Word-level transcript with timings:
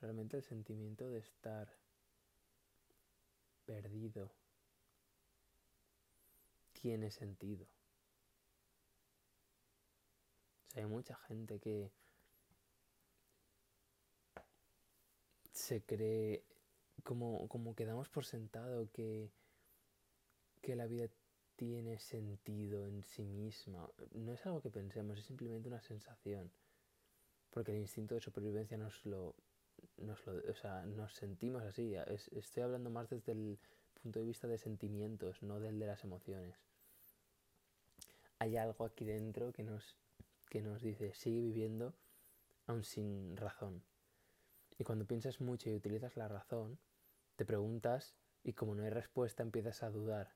realmente 0.00 0.36
el 0.36 0.42
sentimiento 0.42 1.08
de 1.10 1.18
estar 1.18 1.76
perdido 3.66 4.32
tiene 6.72 7.10
sentido. 7.10 7.66
hay 10.74 10.86
mucha 10.86 11.16
gente 11.16 11.58
que 11.58 11.90
se 15.52 15.82
cree 15.82 16.44
como, 17.02 17.48
como 17.48 17.74
que 17.74 17.84
damos 17.84 18.08
por 18.08 18.24
sentado 18.24 18.90
que, 18.92 19.30
que 20.60 20.76
la 20.76 20.86
vida 20.86 21.08
tiene 21.56 21.98
sentido 21.98 22.86
en 22.86 23.02
sí 23.02 23.24
misma. 23.24 23.90
No 24.12 24.32
es 24.32 24.46
algo 24.46 24.62
que 24.62 24.70
pensemos, 24.70 25.18
es 25.18 25.24
simplemente 25.24 25.68
una 25.68 25.82
sensación. 25.82 26.50
Porque 27.50 27.72
el 27.72 27.78
instinto 27.78 28.14
de 28.14 28.20
supervivencia 28.20 28.76
nos 28.76 29.04
lo, 29.04 29.34
nos 29.98 30.24
lo 30.26 30.34
o 30.50 30.54
sea, 30.54 30.84
nos 30.86 31.14
sentimos 31.14 31.62
así. 31.62 31.94
estoy 32.32 32.62
hablando 32.62 32.90
más 32.90 33.10
desde 33.10 33.32
el 33.32 33.58
punto 34.02 34.18
de 34.18 34.24
vista 34.24 34.48
de 34.48 34.58
sentimientos, 34.58 35.42
no 35.42 35.60
del 35.60 35.78
de 35.78 35.86
las 35.86 36.04
emociones. 36.04 36.56
Hay 38.38 38.56
algo 38.56 38.84
aquí 38.84 39.04
dentro 39.04 39.52
que 39.52 39.62
nos, 39.62 39.96
que 40.48 40.62
nos 40.62 40.80
dice, 40.82 41.14
sigue 41.14 41.40
viviendo 41.40 41.94
aún 42.66 42.84
sin 42.84 43.36
razón. 43.36 43.82
Y 44.78 44.84
cuando 44.84 45.04
piensas 45.04 45.40
mucho 45.40 45.68
y 45.68 45.74
utilizas 45.74 46.16
la 46.16 46.28
razón, 46.28 46.78
te 47.36 47.44
preguntas 47.44 48.14
y 48.42 48.54
como 48.54 48.74
no 48.74 48.82
hay 48.82 48.90
respuesta 48.90 49.42
empiezas 49.42 49.82
a 49.82 49.90
dudar. 49.90 50.34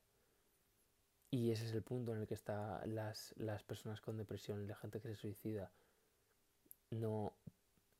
Y 1.30 1.50
ese 1.50 1.64
es 1.64 1.72
el 1.72 1.82
punto 1.82 2.12
en 2.12 2.20
el 2.20 2.26
que 2.26 2.34
están 2.34 2.94
las, 2.94 3.34
las 3.38 3.62
personas 3.64 4.00
con 4.00 4.16
depresión 4.16 4.62
y 4.62 4.66
la 4.66 4.76
gente 4.76 5.00
que 5.00 5.08
se 5.08 5.16
suicida. 5.16 5.72
No 6.90 7.34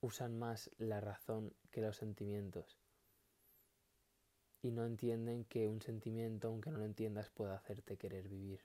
usan 0.05 0.39
más 0.39 0.71
la 0.79 1.01
razón 1.01 1.55
que 1.71 1.81
los 1.81 1.97
sentimientos. 1.97 2.79
Y 4.61 4.71
no 4.71 4.85
entienden 4.85 5.45
que 5.45 5.67
un 5.67 5.81
sentimiento, 5.81 6.49
aunque 6.49 6.71
no 6.71 6.79
lo 6.79 6.85
entiendas, 6.85 7.31
puede 7.31 7.53
hacerte 7.53 7.97
querer 7.97 8.29
vivir. 8.29 8.61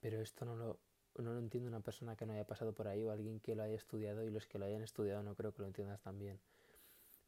Pero 0.00 0.20
esto 0.20 0.44
no 0.44 0.56
lo, 0.56 0.78
no 1.16 1.32
lo 1.32 1.38
entiende 1.38 1.68
una 1.68 1.80
persona 1.80 2.16
que 2.16 2.26
no 2.26 2.32
haya 2.32 2.46
pasado 2.46 2.72
por 2.72 2.88
ahí 2.88 3.02
o 3.04 3.10
alguien 3.10 3.40
que 3.40 3.54
lo 3.54 3.62
haya 3.62 3.74
estudiado 3.74 4.24
y 4.24 4.30
los 4.30 4.46
que 4.46 4.58
lo 4.58 4.66
hayan 4.66 4.82
estudiado 4.82 5.22
no 5.22 5.34
creo 5.34 5.52
que 5.52 5.62
lo 5.62 5.68
entiendas 5.68 6.00
tan 6.00 6.18
bien. 6.18 6.40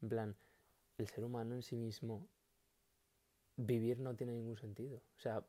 En 0.01 0.09
plan, 0.09 0.35
el 0.97 1.07
ser 1.07 1.23
humano 1.23 1.55
en 1.55 1.63
sí 1.63 1.75
mismo, 1.75 2.27
vivir 3.57 3.99
no 3.99 4.15
tiene 4.15 4.33
ningún 4.33 4.57
sentido. 4.57 5.01
O 5.17 5.19
sea, 5.19 5.45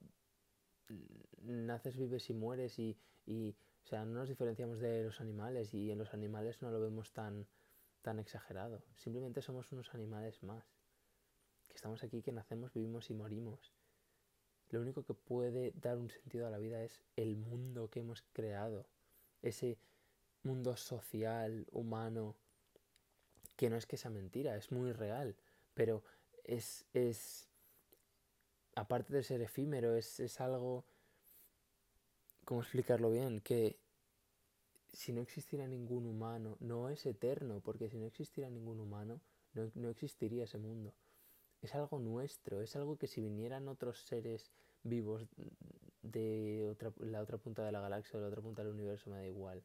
naces, 1.43 1.97
vives 1.97 2.29
y 2.31 2.35
mueres 2.35 2.79
y, 2.79 2.97
y 3.27 3.57
o 3.89 3.91
sea, 3.91 4.05
no 4.05 4.19
nos 4.19 4.29
diferenciamos 4.29 4.81
de 4.81 5.05
los 5.05 5.21
animales 5.21 5.73
y 5.73 5.91
en 5.91 5.99
los 5.99 6.13
animales 6.13 6.61
no 6.61 6.71
lo 6.71 6.79
vemos 6.79 7.13
tan, 7.13 7.47
tan 8.03 8.19
exagerado. 8.19 8.83
Simplemente 8.97 9.41
somos 9.41 9.73
unos 9.73 9.95
animales 9.95 10.43
más. 10.43 10.65
Que 11.69 11.75
estamos 11.75 12.05
aquí, 12.05 12.23
que 12.23 12.33
nacemos, 12.33 12.73
vivimos 12.75 13.09
y 13.09 13.15
morimos 13.15 13.73
lo 14.71 14.81
único 14.81 15.05
que 15.05 15.15
puede 15.15 15.73
dar 15.81 15.97
un 15.97 16.11
sentido 16.11 16.47
a 16.47 16.51
la 16.51 16.59
vida 16.59 16.83
es 16.83 17.01
el 17.17 17.37
mundo 17.37 17.89
que 17.89 18.01
hemos 18.01 18.23
creado, 18.33 18.87
ese 19.41 19.79
mundo 20.43 20.77
social, 20.77 21.67
humano, 21.73 22.37
que 23.57 23.71
no 23.71 23.77
es 23.77 23.87
que 23.87 23.97
sea 23.97 24.11
mentira, 24.11 24.57
es 24.57 24.71
muy 24.71 24.93
real, 24.93 25.37
pero 25.75 26.05
es, 26.45 26.85
es 26.93 27.49
aparte 28.75 29.15
de 29.15 29.23
ser 29.23 29.41
efímero, 29.41 29.95
es, 29.97 30.21
es 30.21 30.41
algo, 30.41 30.85
¿cómo 32.49 32.63
explicarlo 32.63 33.11
bien? 33.11 33.41
Que 33.41 33.77
si 34.93 35.13
no 35.13 35.21
existiera 35.21 35.67
ningún 35.67 36.07
humano, 36.07 36.57
no 36.61 36.89
es 36.89 37.05
eterno, 37.05 37.61
porque 37.61 37.91
si 37.91 37.99
no 37.99 38.07
existiera 38.07 38.49
ningún 38.49 38.81
humano, 38.81 39.21
no, 39.53 39.71
no 39.75 39.91
existiría 39.91 40.45
ese 40.45 40.59
mundo 40.59 40.95
es 41.63 41.75
algo 41.75 41.99
nuestro, 41.99 42.61
es 42.61 42.77
algo 42.77 42.97
que 42.97 43.07
si 43.07 43.21
vinieran 43.21 43.69
otros 43.69 44.05
seres 44.05 44.51
vivos 44.83 45.27
de 46.03 46.67
otra, 46.71 46.93
la 47.01 47.21
otra 47.21 47.39
punta 47.39 47.65
de 47.65 47.73
la 47.73 47.81
galaxia 47.81 48.13
o 48.15 48.19
de 48.19 48.23
la 48.23 48.29
otra 48.29 48.43
punta 48.43 48.63
del 48.63 48.73
universo, 48.73 49.11
me 49.11 49.17
da 49.17 49.27
igual, 49.27 49.63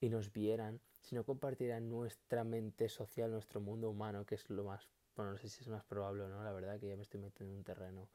y 0.00 0.08
nos 0.08 0.32
vieran, 0.32 0.80
si 1.00 1.14
no 1.14 1.24
compartieran 1.24 1.88
nuestra 1.88 2.44
mente 2.44 2.88
social, 2.88 3.30
nuestro 3.30 3.60
mundo 3.60 3.90
humano, 3.90 4.26
que 4.26 4.34
es 4.34 4.50
lo 4.50 4.64
más, 4.64 4.88
bueno, 5.16 5.32
no 5.32 5.38
sé 5.38 5.48
si 5.48 5.62
es 5.62 5.68
más 5.68 5.84
probable 5.84 6.24
o 6.24 6.28
no, 6.28 6.42
la 6.42 6.52
verdad 6.52 6.80
que 6.80 6.88
ya 6.88 6.96
me 6.96 7.02
estoy 7.02 7.20
metiendo 7.20 7.52
en 7.52 7.58
un 7.58 7.64
terreno 7.64 8.08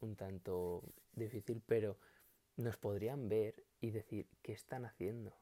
un 0.00 0.14
tanto 0.16 0.82
difícil, 1.14 1.62
pero 1.64 1.96
nos 2.62 2.76
podrían 2.76 3.28
ver 3.28 3.64
y 3.80 3.90
decir, 3.90 4.28
¿qué 4.42 4.52
están 4.52 4.84
haciendo? 4.84 5.34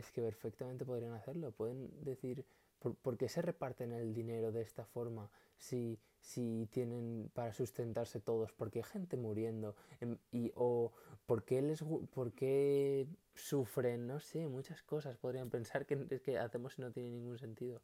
es 0.00 0.10
que 0.12 0.22
perfectamente 0.22 0.84
podrían 0.84 1.12
hacerlo. 1.12 1.52
Pueden 1.52 1.90
decir, 2.04 2.44
¿por, 2.78 3.16
qué 3.16 3.28
se 3.28 3.42
reparten 3.42 3.92
el 3.92 4.12
dinero 4.14 4.50
de 4.50 4.62
esta 4.62 4.84
forma 4.84 5.30
si, 5.56 5.98
si 6.20 6.68
tienen 6.72 7.30
para 7.34 7.52
sustentarse 7.52 8.20
todos? 8.20 8.52
¿Por 8.52 8.70
qué 8.70 8.80
hay 8.80 8.84
gente 8.84 9.16
muriendo? 9.16 9.76
Em, 10.00 10.16
y, 10.32 10.52
¿O 10.54 10.92
por 11.26 11.44
qué, 11.44 11.62
les, 11.62 11.82
por 11.82 12.32
qué 12.32 13.06
sufren? 13.34 14.06
No 14.06 14.20
sé, 14.20 14.48
muchas 14.48 14.82
cosas 14.82 15.16
podrían 15.18 15.50
pensar 15.50 15.86
que, 15.86 16.20
que 16.20 16.38
hacemos 16.38 16.78
y 16.78 16.82
no 16.82 16.90
tiene 16.90 17.10
ningún 17.10 17.38
sentido. 17.38 17.80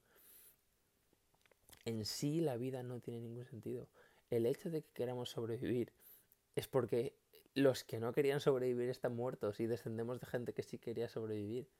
En 1.86 2.04
sí 2.04 2.40
la 2.40 2.56
vida 2.56 2.82
no 2.82 3.00
tiene 3.00 3.20
ningún 3.20 3.46
sentido. 3.46 3.88
El 4.28 4.44
hecho 4.44 4.70
de 4.70 4.82
que 4.82 4.92
queramos 4.92 5.30
sobrevivir 5.30 5.92
es 6.56 6.66
porque 6.66 7.14
los 7.54 7.84
que 7.84 8.00
no 8.00 8.12
querían 8.12 8.40
sobrevivir 8.40 8.90
están 8.90 9.14
muertos 9.14 9.60
y 9.60 9.66
descendemos 9.66 10.20
de 10.20 10.26
gente 10.26 10.52
que 10.52 10.64
sí 10.64 10.78
quería 10.78 11.08
sobrevivir. 11.08 11.70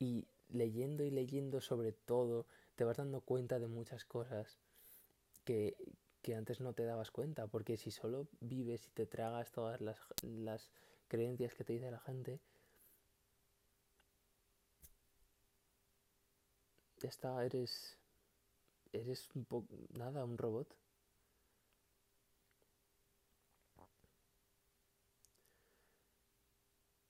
Y 0.00 0.26
leyendo 0.48 1.04
y 1.04 1.10
leyendo 1.10 1.60
sobre 1.60 1.92
todo, 1.92 2.46
te 2.74 2.82
vas 2.82 2.96
dando 2.96 3.20
cuenta 3.20 3.60
de 3.60 3.68
muchas 3.68 4.04
cosas 4.04 4.58
que, 5.44 5.76
antes 6.36 6.60
no 6.60 6.72
te 6.72 6.84
dabas 6.84 7.12
cuenta, 7.12 7.46
porque 7.46 7.76
si 7.76 7.92
solo 7.92 8.26
vives 8.40 8.88
y 8.88 8.90
te 8.90 9.06
tragas 9.06 9.52
todas 9.52 9.80
las, 9.80 9.98
las 10.22 10.72
creencias 11.06 11.54
que 11.54 11.62
te 11.62 11.74
dice 11.74 11.90
la 11.90 12.00
gente, 12.00 12.40
ya 17.02 17.08
está, 17.08 17.44
eres, 17.44 17.98
eres 18.92 19.28
un 19.34 19.44
poco, 19.44 19.68
nada, 19.94 20.24
un 20.24 20.38
robot. 20.38 20.76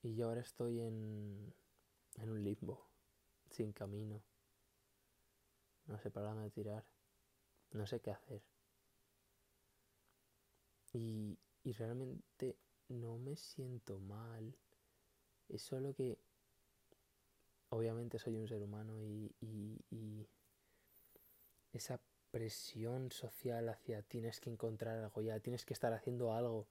Y 0.03 0.15
yo 0.17 0.29
ahora 0.29 0.41
estoy 0.41 0.81
en, 0.81 1.55
en 2.17 2.31
un 2.31 2.43
limbo, 2.43 2.89
sin 3.51 3.73
camino. 3.73 4.23
No 5.87 5.99
sé 5.99 6.11
para 6.11 6.33
dónde 6.33 6.51
tirar, 6.51 6.85
no 7.73 7.87
sé 7.87 8.01
qué 8.01 8.11
hacer. 8.13 8.43
Y, 10.95 11.39
y 11.65 11.73
realmente 11.73 12.57
no 12.89 13.19
me 13.19 13.37
siento 13.37 13.99
mal, 13.99 14.57
es 15.49 15.63
solo 15.63 15.95
que 15.95 16.19
obviamente 17.73 18.19
soy 18.19 18.37
un 18.37 18.47
ser 18.47 18.63
humano 18.63 19.03
y, 19.03 19.35
y, 19.41 20.29
esa 21.73 22.01
presión 22.31 23.11
social 23.11 23.69
hacia 23.71 24.03
tienes 24.03 24.41
que 24.41 24.51
encontrar 24.51 24.99
algo 24.99 25.23
ya, 25.23 25.41
tienes 25.41 25.65
que 25.65 25.73
estar 25.73 25.93
haciendo 25.95 26.33
algo 26.35 26.69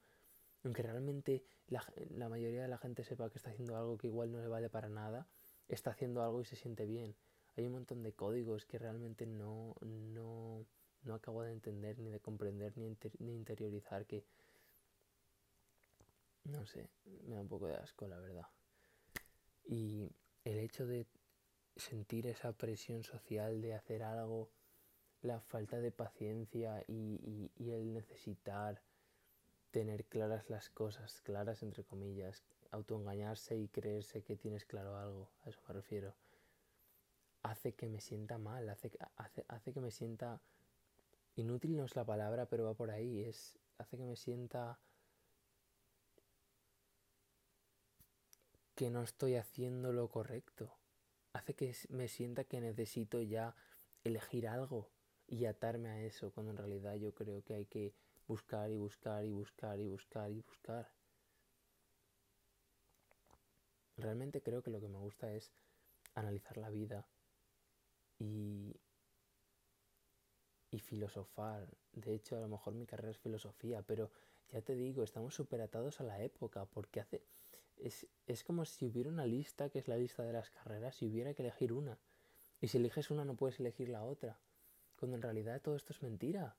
aunque 0.63 0.84
realmente 0.84 1.44
la, 1.67 1.84
la, 2.12 2.29
mayoría 2.29 2.62
de 2.62 2.67
la 2.67 2.78
gente 2.78 3.03
sepa 3.03 3.31
que 3.31 3.39
está 3.39 3.50
haciendo 3.50 3.75
algo 3.75 3.97
que 3.97 4.07
igual 4.07 4.31
no 4.31 4.39
le 4.39 4.47
vale 4.47 4.69
para 4.69 4.89
nada, 4.89 5.28
está 5.67 5.89
haciendo 5.89 6.22
algo 6.22 6.39
y 6.41 6.45
se 6.45 6.56
siente 6.56 6.85
bien. 6.85 7.16
Hay 7.57 7.66
un 7.66 7.73
montón 7.73 8.03
de 8.03 8.13
códigos 8.13 8.68
que 8.68 8.78
realmente 8.78 9.25
no, 9.25 9.75
no, 9.81 10.63
no 11.01 11.13
acabo 11.15 11.42
de 11.42 11.51
entender, 11.51 11.98
ni 11.98 12.12
de 12.12 12.19
comprender, 12.19 12.77
ni, 12.77 12.95
ni 13.18 13.33
interiorizar 13.33 14.06
que... 14.06 14.24
No 16.44 16.63
sé, 16.68 16.89
me 17.25 17.36
da 17.36 17.42
un 17.42 17.48
poco 17.48 17.68
de 17.68 17.75
asco, 17.75 18.07
la 18.07 18.19
verdad. 18.19 18.45
Y 19.65 20.12
el 20.43 20.59
hecho 20.59 20.85
de 20.85 21.07
sentir 21.75 22.27
esa 22.27 22.53
presión 22.53 23.03
social 23.03 23.61
de 23.61 23.73
hacer 23.73 24.03
algo, 24.03 24.49
la 25.21 25.39
falta 25.39 25.79
de 25.79 25.91
paciencia 25.91 26.83
y, 26.88 27.51
y 27.55 27.71
el 27.71 27.93
necesitar 27.93 28.81
tener 29.71 30.05
claras 30.05 30.49
las 30.49 30.69
cosas, 30.69 31.21
claras 31.21 31.63
entre 31.63 31.83
comillas, 31.83 32.43
autoengañarse 32.71 33.57
y 33.57 33.67
creerse 33.67 34.21
que 34.21 34.35
tienes 34.35 34.65
claro 34.65 34.97
algo, 34.97 35.31
a 35.43 35.49
eso 35.49 35.61
me 35.67 35.73
refiero, 35.73 36.13
hace 37.43 37.73
que 37.73 37.89
me 37.89 37.99
sienta 37.99 38.38
mal, 38.38 38.69
hace, 38.69 38.91
hace, 39.15 39.45
hace 39.47 39.73
que 39.73 39.79
me 39.79 39.91
sienta, 39.91 40.41
inútil 41.35 41.75
no 41.75 41.85
es 41.85 41.95
la 41.95 42.05
palabra, 42.05 42.47
pero 42.47 42.65
va 42.65 42.73
por 42.73 42.91
ahí, 42.91 43.23
es, 43.23 43.57
hace 43.77 43.97
que 43.97 44.03
me 44.03 44.15
sienta 44.15 44.79
que 48.81 48.89
no 48.89 49.04
estoy 49.04 49.36
haciendo 49.36 49.94
lo 49.94 50.10
correcto, 50.10 50.75
hace 51.33 51.54
que 51.54 51.75
me 51.89 52.07
sienta 52.07 52.45
que 52.45 52.60
necesito 52.60 53.22
ya 53.22 53.56
elegir 54.04 54.48
algo 54.48 54.89
y 55.28 55.45
atarme 55.45 55.89
a 55.89 56.01
eso, 56.01 56.31
cuando 56.31 56.51
en 56.51 56.57
realidad 56.57 56.95
yo 56.95 57.13
creo 57.13 57.44
que 57.44 57.54
hay 57.54 57.68
que 57.68 57.94
buscar 58.25 58.72
y 58.72 58.78
buscar 58.78 59.24
y 59.24 59.30
buscar 59.30 59.80
y 59.80 59.86
buscar 59.86 60.31
y 60.31 60.42
buscar. 60.42 60.92
Realmente 63.98 64.42
creo 64.42 64.63
que 64.63 64.72
lo 64.72 64.81
que 64.81 64.88
me 64.88 64.98
gusta 64.98 65.31
es 65.31 65.51
analizar 66.16 66.57
la 66.57 66.72
vida 66.72 67.07
y, 68.18 68.81
y 70.72 70.80
filosofar. 70.80 71.68
De 71.92 72.16
hecho, 72.16 72.36
a 72.36 72.39
lo 72.39 72.48
mejor 72.48 72.74
mi 72.74 72.88
carrera 72.88 73.12
es 73.12 73.19
filosofía, 73.19 73.84
pero 73.84 74.10
ya 74.51 74.63
te 74.63 74.74
digo, 74.74 75.04
estamos 75.04 75.36
súper 75.36 75.62
atados 75.62 76.01
a 76.01 76.04
la 76.04 76.19
época, 76.24 76.66
porque 76.66 77.00
hace... 77.00 77.22
Es, 77.81 78.07
es 78.28 78.44
como 78.44 78.63
si 78.63 78.86
hubiera 78.86 79.10
una 79.10 79.25
lista, 79.25 79.69
que 79.69 79.80
es 79.80 79.88
la 79.88 79.98
lista 79.98 80.24
de 80.24 80.33
las 80.33 80.50
carreras, 80.51 81.01
y 81.01 81.07
hubiera 81.07 81.33
que 81.33 81.42
elegir 81.42 81.74
una. 81.74 82.00
Y 82.62 82.68
si 82.68 82.78
eliges 82.78 83.10
una 83.10 83.25
no 83.25 83.36
puedes 83.36 83.60
elegir 83.60 83.89
la 83.89 84.04
otra. 84.04 84.39
Cuando 84.95 85.18
en 85.18 85.24
realidad 85.24 85.62
todo 85.62 85.75
esto 85.75 85.94
es 85.94 86.04
mentira. 86.04 86.56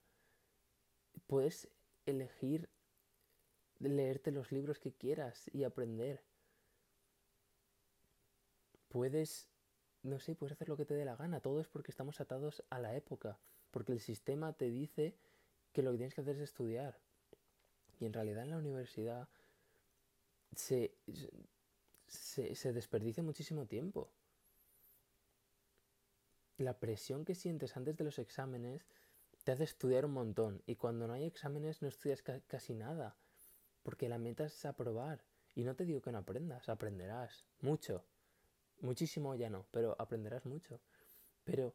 Puedes 1.28 1.68
elegir 2.06 2.68
leerte 3.78 4.32
los 4.32 4.50
libros 4.50 4.80
que 4.80 4.92
quieras 4.92 5.48
y 5.52 5.62
aprender. 5.62 6.24
Puedes, 8.88 9.48
no 10.02 10.18
sé, 10.18 10.34
puedes 10.34 10.52
hacer 10.52 10.68
lo 10.68 10.76
que 10.76 10.84
te 10.84 10.94
dé 10.94 11.04
la 11.04 11.16
gana. 11.16 11.40
Todo 11.40 11.60
es 11.60 11.68
porque 11.68 11.92
estamos 11.92 12.20
atados 12.20 12.64
a 12.68 12.80
la 12.80 12.96
época. 12.96 13.38
Porque 13.70 13.92
el 13.92 14.00
sistema 14.00 14.52
te 14.52 14.70
dice 14.70 15.16
que 15.72 15.82
lo 15.82 15.92
que 15.92 15.98
tienes 15.98 16.14
que 16.14 16.20
hacer 16.20 16.36
es 16.36 16.42
estudiar. 16.42 16.98
Y 18.00 18.06
en 18.06 18.12
realidad 18.12 18.42
en 18.42 18.50
la 18.50 18.58
universidad 18.58 19.28
se, 20.54 20.94
se, 22.06 22.54
se 22.54 22.72
desperdicia 22.72 23.22
muchísimo 23.22 23.66
tiempo 23.66 24.10
la 26.62 26.78
presión 26.78 27.24
que 27.24 27.34
sientes 27.34 27.76
antes 27.76 27.96
de 27.96 28.04
los 28.04 28.18
exámenes 28.18 28.86
te 29.44 29.52
hace 29.52 29.64
estudiar 29.64 30.04
un 30.04 30.12
montón 30.12 30.62
y 30.66 30.76
cuando 30.76 31.06
no 31.06 31.14
hay 31.14 31.24
exámenes 31.24 31.82
no 31.82 31.88
estudias 31.88 32.22
casi 32.22 32.74
nada, 32.74 33.16
porque 33.82 34.08
la 34.08 34.18
meta 34.18 34.44
es 34.44 34.64
aprobar. 34.64 35.24
Y 35.54 35.64
no 35.64 35.74
te 35.74 35.84
digo 35.84 36.00
que 36.00 36.12
no 36.12 36.18
aprendas, 36.18 36.68
aprenderás 36.68 37.44
mucho. 37.60 38.04
Muchísimo 38.80 39.34
ya 39.34 39.50
no, 39.50 39.66
pero 39.70 39.96
aprenderás 39.98 40.46
mucho. 40.46 40.80
Pero 41.44 41.74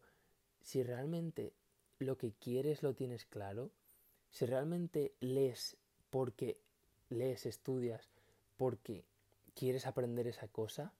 si 0.61 0.81
realmente 0.81 1.53
lo 1.99 2.17
que 2.17 2.31
quieres 2.33 2.81
lo 2.81 2.95
tienes 2.95 3.25
claro, 3.25 3.71
si 4.31 4.45
realmente 4.45 5.13
lees 5.19 5.77
porque 6.09 6.59
lees, 7.09 7.45
estudias, 7.45 8.09
porque 8.57 9.05
quieres 9.53 9.87
aprender 9.87 10.27
esa 10.27 10.47
cosa, 10.47 10.93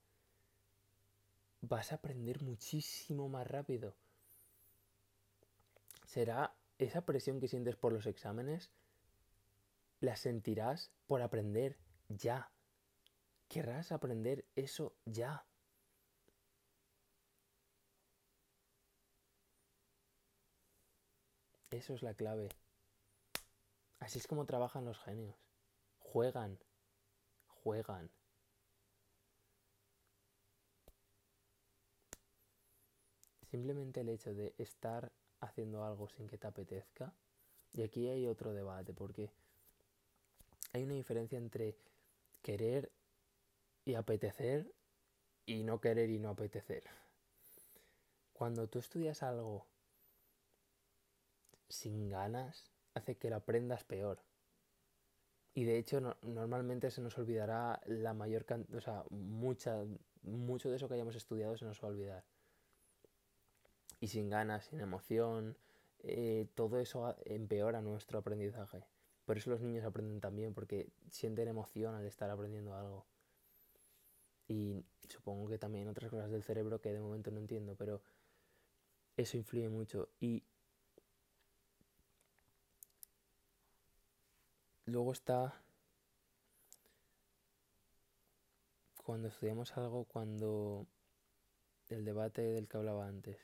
vas 1.62 1.92
a 1.92 1.96
aprender 1.96 2.42
muchísimo 2.42 3.30
más 3.30 3.48
rápido. 3.48 3.96
Será 6.06 6.56
esa 6.78 7.06
presión 7.06 7.40
que 7.40 7.48
sientes 7.48 7.76
por 7.76 7.92
los 7.92 8.06
exámenes, 8.06 8.72
la 10.00 10.16
sentirás 10.16 10.92
por 11.08 11.22
aprender 11.22 11.78
ya. 12.08 12.52
Querrás 13.50 13.92
aprender 13.92 14.46
eso 14.56 14.96
ya. 15.06 15.46
Eso 21.72 21.94
es 21.94 22.02
la 22.02 22.14
clave. 22.14 22.50
Así 24.00 24.20
es 24.20 24.28
como 24.28 24.46
trabajan 24.46 24.86
los 24.86 25.00
genios. 25.00 25.36
Juegan, 26.00 26.60
juegan. 27.68 28.10
Simplemente 33.52 34.00
el 34.00 34.10
hecho 34.10 34.34
de 34.34 34.56
estar 34.58 35.12
haciendo 35.42 35.84
algo 35.84 36.08
sin 36.08 36.30
que 36.30 36.38
te 36.38 36.48
apetezca. 36.48 37.14
Y 37.74 37.82
aquí 37.84 38.08
hay 38.08 38.26
otro 38.26 38.54
debate, 38.54 38.94
porque 38.94 39.30
hay 40.72 40.84
una 40.84 40.94
diferencia 40.94 41.38
entre 41.38 41.76
querer 42.42 42.90
y 43.84 43.96
apetecer 43.96 44.74
y 45.46 45.64
no 45.64 45.82
querer 45.82 46.10
y 46.10 46.20
no 46.20 46.30
apetecer. 46.30 46.86
Cuando 48.32 48.70
tú 48.70 48.80
estudias 48.80 49.24
algo 49.24 49.66
sin 51.68 52.10
ganas, 52.10 52.72
hace 52.94 53.18
que 53.18 53.30
lo 53.30 53.36
aprendas 53.36 53.84
peor. 53.84 54.27
Y 55.58 55.64
de 55.64 55.80
hecho, 55.80 56.00
normalmente 56.22 56.92
se 56.92 57.02
nos 57.02 57.18
olvidará 57.18 57.82
la 57.88 58.14
mayor 58.14 58.46
cantidad, 58.46 58.78
o 58.78 58.82
sea, 58.82 59.04
mucha, 59.10 59.84
mucho 60.22 60.70
de 60.70 60.76
eso 60.76 60.88
que 60.88 60.94
hayamos 60.94 61.16
estudiado 61.16 61.58
se 61.58 61.66
nos 61.66 61.82
va 61.84 61.88
a 61.88 61.92
olvidar 61.92 62.24
y 64.00 64.08
sin 64.08 64.30
ganas, 64.30 64.66
sin 64.66 64.82
emoción, 64.82 65.58
eh, 66.04 66.48
todo 66.54 66.78
eso 66.78 67.16
empeora 67.26 67.82
nuestro 67.82 68.20
aprendizaje. 68.20 68.86
Por 69.26 69.38
eso 69.38 69.50
los 69.50 69.62
niños 69.62 69.84
aprenden 69.84 70.22
también, 70.22 70.54
porque 70.54 70.92
sienten 71.10 71.48
emoción 71.48 71.96
al 71.96 72.06
estar 72.06 72.30
aprendiendo 72.30 72.76
algo. 72.76 73.08
Y 74.48 74.86
supongo 75.10 75.50
que 75.50 75.58
también 75.58 75.88
otras 75.88 76.12
cosas 76.12 76.30
del 76.30 76.44
cerebro 76.44 76.80
que 76.80 76.94
de 76.94 77.00
momento 77.00 77.32
no 77.32 77.40
entiendo, 77.40 77.76
pero 77.76 78.04
eso 79.18 79.38
influye 79.38 79.70
mucho. 79.70 80.10
Y 80.20 80.44
luego 84.88 85.12
está 85.12 85.62
cuando 89.04 89.30
estudiamos 89.30 89.78
algo, 89.78 90.06
cuando 90.06 90.86
el 91.90 92.04
debate 92.04 92.42
del 92.42 92.68
que 92.68 92.78
hablaba 92.78 93.08
antes. 93.08 93.38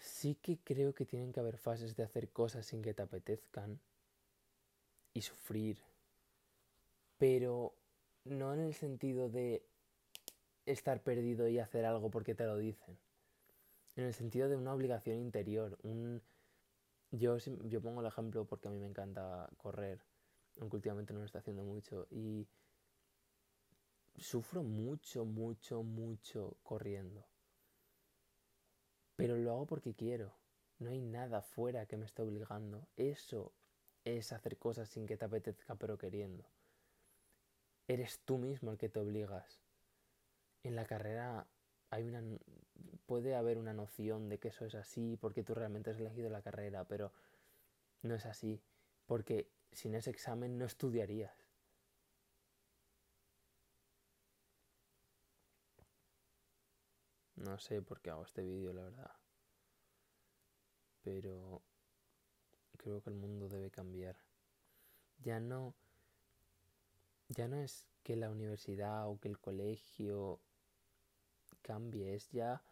Sí 0.00 0.36
que 0.36 0.58
creo 0.58 0.94
que 0.94 1.04
tienen 1.04 1.32
que 1.32 1.40
haber 1.40 1.58
fases 1.58 1.96
de 1.96 2.02
hacer 2.02 2.30
cosas 2.30 2.66
sin 2.66 2.82
que 2.82 2.94
te 2.94 3.02
apetezcan 3.02 3.78
y 5.12 5.22
sufrir, 5.22 5.78
pero 7.18 7.74
no 8.24 8.54
en 8.54 8.60
el 8.60 8.74
sentido 8.74 9.28
de 9.28 9.62
estar 10.66 11.02
perdido 11.02 11.48
y 11.48 11.58
hacer 11.58 11.84
algo 11.84 12.10
porque 12.10 12.34
te 12.34 12.44
lo 12.44 12.56
dicen, 12.56 12.96
en 13.96 14.04
el 14.04 14.14
sentido 14.14 14.48
de 14.48 14.56
una 14.56 14.72
obligación 14.72 15.18
interior, 15.18 15.78
un... 15.82 16.22
Yo, 17.12 17.36
yo 17.38 17.80
pongo 17.80 18.00
el 18.00 18.06
ejemplo 18.06 18.44
porque 18.44 18.68
a 18.68 18.70
mí 18.70 18.78
me 18.78 18.86
encanta 18.86 19.48
correr, 19.56 20.00
aunque 20.60 20.76
últimamente 20.76 21.12
no 21.12 21.20
lo 21.20 21.26
está 21.26 21.40
haciendo 21.40 21.64
mucho, 21.64 22.06
y 22.10 22.46
sufro 24.16 24.62
mucho, 24.62 25.24
mucho, 25.24 25.82
mucho 25.82 26.56
corriendo. 26.62 27.26
Pero 29.16 29.36
lo 29.36 29.50
hago 29.50 29.66
porque 29.66 29.94
quiero. 29.94 30.32
No 30.78 30.88
hay 30.88 31.00
nada 31.00 31.42
fuera 31.42 31.84
que 31.86 31.96
me 31.96 32.06
esté 32.06 32.22
obligando. 32.22 32.88
Eso 32.96 33.52
es 34.04 34.32
hacer 34.32 34.56
cosas 34.56 34.88
sin 34.88 35.06
que 35.06 35.16
te 35.16 35.26
apetezca 35.26 35.74
pero 35.74 35.98
queriendo. 35.98 36.44
Eres 37.86 38.20
tú 38.24 38.38
mismo 38.38 38.70
el 38.70 38.78
que 38.78 38.88
te 38.88 39.00
obligas. 39.00 39.60
En 40.62 40.76
la 40.76 40.86
carrera 40.86 41.46
hay 41.90 42.04
una 42.04 42.22
puede 43.06 43.34
haber 43.34 43.58
una 43.58 43.72
noción 43.74 44.28
de 44.28 44.38
que 44.38 44.48
eso 44.48 44.64
es 44.64 44.74
así 44.74 45.16
porque 45.20 45.42
tú 45.42 45.54
realmente 45.54 45.90
has 45.90 45.98
elegido 45.98 46.30
la 46.30 46.42
carrera, 46.42 46.84
pero 46.84 47.12
no 48.02 48.14
es 48.14 48.24
así, 48.26 48.62
porque 49.06 49.50
sin 49.72 49.94
ese 49.94 50.10
examen 50.10 50.58
no 50.58 50.64
estudiarías. 50.64 51.34
No 57.36 57.58
sé 57.58 57.82
por 57.82 58.00
qué 58.00 58.10
hago 58.10 58.22
este 58.24 58.42
vídeo, 58.44 58.72
la 58.72 58.82
verdad. 58.82 59.10
Pero 61.02 61.62
creo 62.76 63.02
que 63.02 63.10
el 63.10 63.16
mundo 63.16 63.48
debe 63.48 63.70
cambiar. 63.70 64.16
Ya 65.18 65.40
no 65.40 65.74
ya 67.28 67.48
no 67.48 67.56
es 67.56 67.88
que 68.02 68.16
la 68.16 68.30
universidad 68.30 69.08
o 69.08 69.18
que 69.18 69.28
el 69.28 69.38
colegio 69.38 70.40
cambie, 71.60 72.14
es 72.14 72.30
ya 72.30 72.62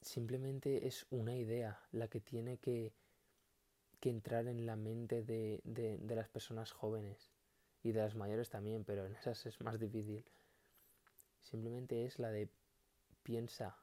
simplemente 0.00 0.86
es 0.86 1.06
una 1.10 1.34
idea 1.34 1.80
la 1.92 2.08
que 2.08 2.20
tiene 2.20 2.58
que, 2.58 2.92
que 4.00 4.10
entrar 4.10 4.46
en 4.46 4.66
la 4.66 4.76
mente 4.76 5.22
de, 5.22 5.60
de, 5.64 5.98
de 5.98 6.14
las 6.14 6.28
personas 6.28 6.72
jóvenes 6.72 7.30
y 7.82 7.92
de 7.92 8.00
las 8.00 8.14
mayores 8.14 8.50
también, 8.50 8.84
pero 8.84 9.06
en 9.06 9.14
esas 9.16 9.46
es 9.46 9.60
más 9.60 9.78
difícil. 9.78 10.24
Simplemente 11.42 12.04
es 12.04 12.18
la 12.18 12.30
de 12.30 12.48
piensa, 13.22 13.76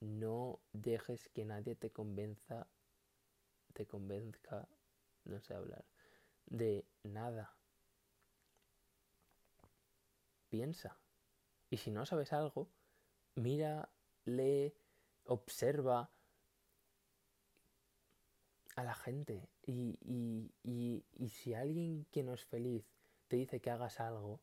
no 0.00 0.60
dejes 0.72 1.28
que 1.28 1.44
nadie 1.44 1.74
te 1.74 1.90
convenza, 1.90 2.66
te 3.74 3.86
convenzca, 3.86 4.68
no 5.24 5.40
sé 5.40 5.54
hablar, 5.54 5.84
de 6.46 6.86
nada. 7.02 7.57
Piensa. 10.48 10.98
Y 11.70 11.76
si 11.78 11.90
no 11.90 12.06
sabes 12.06 12.32
algo, 12.32 12.68
mira, 13.34 13.90
lee, 14.24 14.74
observa 15.24 16.10
a 18.76 18.84
la 18.84 18.94
gente. 18.94 19.48
Y, 19.66 19.98
y, 20.00 20.52
y, 20.62 21.04
y 21.14 21.28
si 21.28 21.54
alguien 21.54 22.06
que 22.10 22.22
no 22.22 22.34
es 22.34 22.44
feliz 22.44 22.84
te 23.28 23.36
dice 23.36 23.60
que 23.60 23.70
hagas 23.70 24.00
algo, 24.00 24.40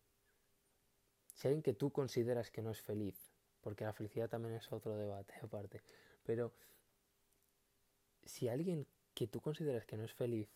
si 1.33 1.47
alguien 1.47 1.63
que 1.63 1.74
tú 1.74 1.91
consideras 1.91 2.51
que 2.51 2.62
no 2.62 2.71
es 2.71 2.81
feliz, 2.81 3.33
porque 3.62 3.83
la 3.83 3.93
felicidad 3.93 4.29
también 4.29 4.55
es 4.55 4.71
otro 4.71 4.95
debate 4.95 5.33
aparte, 5.41 5.81
pero 6.24 6.53
si 8.24 8.47
alguien 8.47 8.88
que 9.13 9.27
tú 9.27 9.41
consideras 9.41 9.85
que 9.85 9.97
no 9.97 10.03
es 10.03 10.13
feliz 10.13 10.50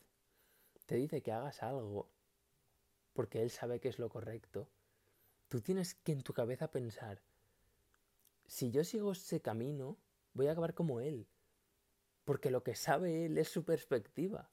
te 0.86 0.96
dice 0.96 1.22
que 1.22 1.32
hagas 1.32 1.64
algo 1.64 2.10
porque 3.14 3.42
él 3.42 3.50
sabe 3.50 3.80
que 3.80 3.90
es 3.90 4.00
lo 4.00 4.10
correcto, 4.10 4.70
tú 5.50 5.62
tienes 5.62 5.96
que 5.96 6.14
en 6.14 6.22
tu 6.22 6.34
cabeza 6.34 6.72
pensar, 6.72 7.22
si 8.48 8.72
yo 8.72 8.84
sigo 8.84 9.12
ese 9.12 9.42
camino, 9.42 9.98
voy 10.34 10.48
a 10.48 10.54
acabar 10.54 10.74
como 10.74 11.02
él. 11.02 11.28
Porque 12.24 12.52
lo 12.52 12.64
que 12.64 12.76
sabe 12.76 13.26
él 13.26 13.38
es 13.38 13.50
su 13.50 13.64
perspectiva. 13.64 14.50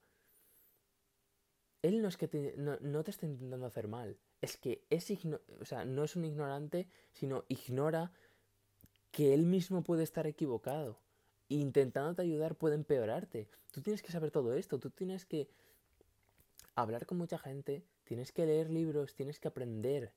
Él 1.83 2.03
no 2.03 2.09
es 2.09 2.17
que 2.17 2.27
te, 2.27 2.55
no, 2.57 3.05
te 3.05 3.11
está 3.11 3.27
intentando 3.27 3.67
hacer 3.67 3.87
mal. 3.87 4.19
Es 4.41 4.57
que 4.57 4.85
es 4.91 5.11
o 5.61 5.65
sea, 5.65 5.85
no 5.85 6.05
es 6.05 6.17
un 6.17 6.25
ignorante, 6.25 6.89
sino 7.13 7.45
ignora 7.49 8.13
que 9.11 9.35
él 9.35 9.45
mismo 9.45 9.83
puede 9.83 10.03
estar 10.03 10.27
equivocado. 10.27 10.99
Intentándote 11.49 12.23
ayudar 12.23 12.57
puede 12.57 12.75
empeorarte. 12.75 13.49
Tú 13.71 13.83
tienes 13.83 14.03
que 14.03 14.13
saber 14.13 14.31
todo 14.31 14.55
esto. 14.55 14.79
Tú 14.79 14.91
tienes 14.91 15.25
que 15.25 15.49
hablar 16.75 17.07
con 17.07 17.19
mucha 17.19 17.39
gente. 17.39 17.85
Tienes 18.05 18.33
que 18.33 18.47
leer 18.47 18.71
libros. 18.71 19.15
Tienes 19.15 19.39
que 19.39 19.49
aprender. 19.49 20.13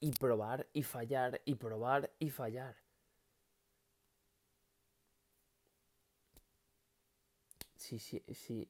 Y, 0.00 0.10
probar 0.12 0.68
y 0.72 0.82
fallar 0.82 1.40
y 1.44 1.54
probar 1.54 2.10
y 2.18 2.30
fallar. 2.30 2.76
Sí, 7.76 7.98
sí, 7.98 8.22
sí 8.34 8.68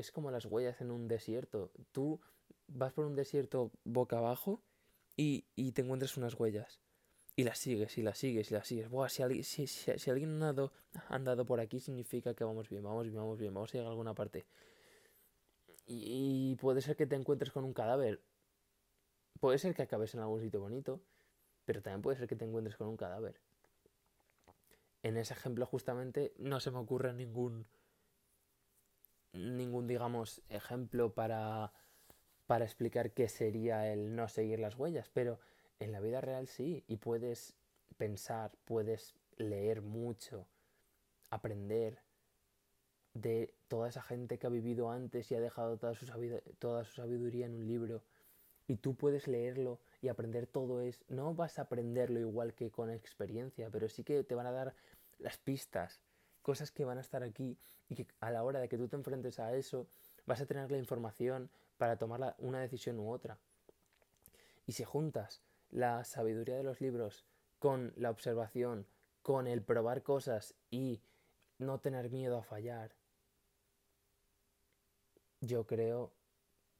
es 0.00 0.10
como 0.10 0.30
las 0.30 0.46
huellas 0.46 0.80
en 0.80 0.90
un 0.90 1.06
desierto. 1.08 1.70
Tú 1.92 2.20
vas 2.66 2.92
por 2.92 3.04
un 3.04 3.14
desierto 3.14 3.70
boca 3.84 4.18
abajo 4.18 4.62
y, 5.16 5.44
y 5.54 5.72
te 5.72 5.82
encuentras 5.82 6.16
unas 6.16 6.38
huellas. 6.38 6.80
Y 7.36 7.44
las 7.44 7.58
sigues, 7.58 7.96
y 7.96 8.02
las 8.02 8.18
sigues, 8.18 8.50
y 8.50 8.54
las 8.54 8.66
sigues. 8.66 8.88
Buah, 8.90 9.08
si, 9.08 9.22
alguien, 9.22 9.44
si, 9.44 9.66
si, 9.66 10.10
alguien 10.10 10.42
ha 10.42 10.54
andado, 11.08 11.46
por 11.46 11.60
aquí, 11.60 11.80
significa 11.80 12.34
que 12.34 12.44
vamos 12.44 12.68
bien, 12.68 12.82
vamos 12.82 13.04
bien, 13.04 13.16
vamos 13.16 13.38
bien, 13.38 13.54
vamos 13.54 13.70
a 13.70 13.72
llegar 13.72 13.86
a 13.86 13.90
alguna 13.90 14.14
parte. 14.14 14.46
Y 15.86 16.56
puede 16.56 16.82
ser 16.82 16.96
que 16.96 17.06
te 17.06 17.16
encuentres 17.16 17.52
con 17.52 17.64
un 17.64 17.72
cadáver. 17.72 18.20
Puede 19.40 19.58
ser 19.58 19.74
que 19.74 19.82
acabes 19.82 20.14
en 20.14 20.20
algún 20.20 20.40
sitio 20.40 20.60
bonito, 20.60 21.00
pero 21.64 21.82
también 21.82 22.02
puede 22.02 22.18
ser 22.18 22.28
que 22.28 22.36
te 22.36 22.44
encuentres 22.44 22.76
con 22.76 22.88
un 22.88 22.96
cadáver. 22.96 23.40
En 25.02 25.16
ese 25.16 25.32
ejemplo 25.32 25.64
justamente 25.66 26.34
no 26.38 26.60
se 26.60 26.70
me 26.70 26.78
ocurre 26.78 27.12
ningún 27.14 27.66
ningún, 29.32 29.86
digamos, 29.86 30.42
ejemplo 30.48 31.12
para, 31.14 31.72
para 32.46 32.64
explicar 32.64 33.12
qué 33.12 33.28
sería 33.28 33.92
el 33.92 34.14
no 34.14 34.28
seguir 34.28 34.58
las 34.58 34.76
huellas, 34.76 35.08
pero 35.12 35.38
en 35.78 35.92
la 35.92 36.00
vida 36.00 36.20
real 36.20 36.48
sí, 36.48 36.84
y 36.88 36.96
puedes 36.96 37.56
pensar, 37.96 38.52
puedes 38.64 39.14
leer 39.36 39.82
mucho, 39.82 40.46
aprender 41.30 41.98
de 43.14 43.54
toda 43.68 43.88
esa 43.88 44.02
gente 44.02 44.38
que 44.38 44.46
ha 44.46 44.50
vivido 44.50 44.90
antes 44.90 45.30
y 45.30 45.34
ha 45.34 45.40
dejado 45.40 45.78
toda 45.78 45.94
su, 45.94 46.06
toda 46.58 46.84
su 46.84 46.94
sabiduría 46.94 47.46
en 47.46 47.54
un 47.54 47.66
libro, 47.66 48.02
y 48.70 48.76
tú 48.76 48.94
puedes 48.94 49.26
leerlo 49.26 49.80
y 50.00 50.06
aprender 50.06 50.46
todo 50.46 50.80
eso. 50.80 51.04
No 51.08 51.34
vas 51.34 51.58
a 51.58 51.62
aprenderlo 51.62 52.20
igual 52.20 52.54
que 52.54 52.70
con 52.70 52.88
experiencia, 52.88 53.68
pero 53.68 53.88
sí 53.88 54.04
que 54.04 54.22
te 54.22 54.36
van 54.36 54.46
a 54.46 54.52
dar 54.52 54.76
las 55.18 55.38
pistas 55.38 56.00
cosas 56.40 56.70
que 56.70 56.84
van 56.84 56.96
a 56.96 57.00
estar 57.00 57.24
aquí 57.24 57.58
y 57.88 57.96
que 57.96 58.06
a 58.20 58.30
la 58.30 58.44
hora 58.44 58.60
de 58.60 58.68
que 58.68 58.78
tú 58.78 58.86
te 58.86 58.94
enfrentes 58.94 59.40
a 59.40 59.56
eso 59.56 59.88
vas 60.24 60.40
a 60.40 60.46
tener 60.46 60.70
la 60.70 60.78
información 60.78 61.50
para 61.78 61.96
tomar 61.96 62.36
una 62.38 62.60
decisión 62.60 63.00
u 63.00 63.10
otra. 63.10 63.40
Y 64.66 64.72
si 64.72 64.84
juntas 64.84 65.42
la 65.72 66.04
sabiduría 66.04 66.54
de 66.54 66.62
los 66.62 66.80
libros 66.80 67.26
con 67.58 67.92
la 67.96 68.10
observación, 68.10 68.86
con 69.20 69.48
el 69.48 69.62
probar 69.62 70.04
cosas 70.04 70.54
y 70.70 71.02
no 71.58 71.80
tener 71.80 72.08
miedo 72.08 72.38
a 72.38 72.44
fallar, 72.44 72.94
yo 75.40 75.66
creo, 75.66 76.12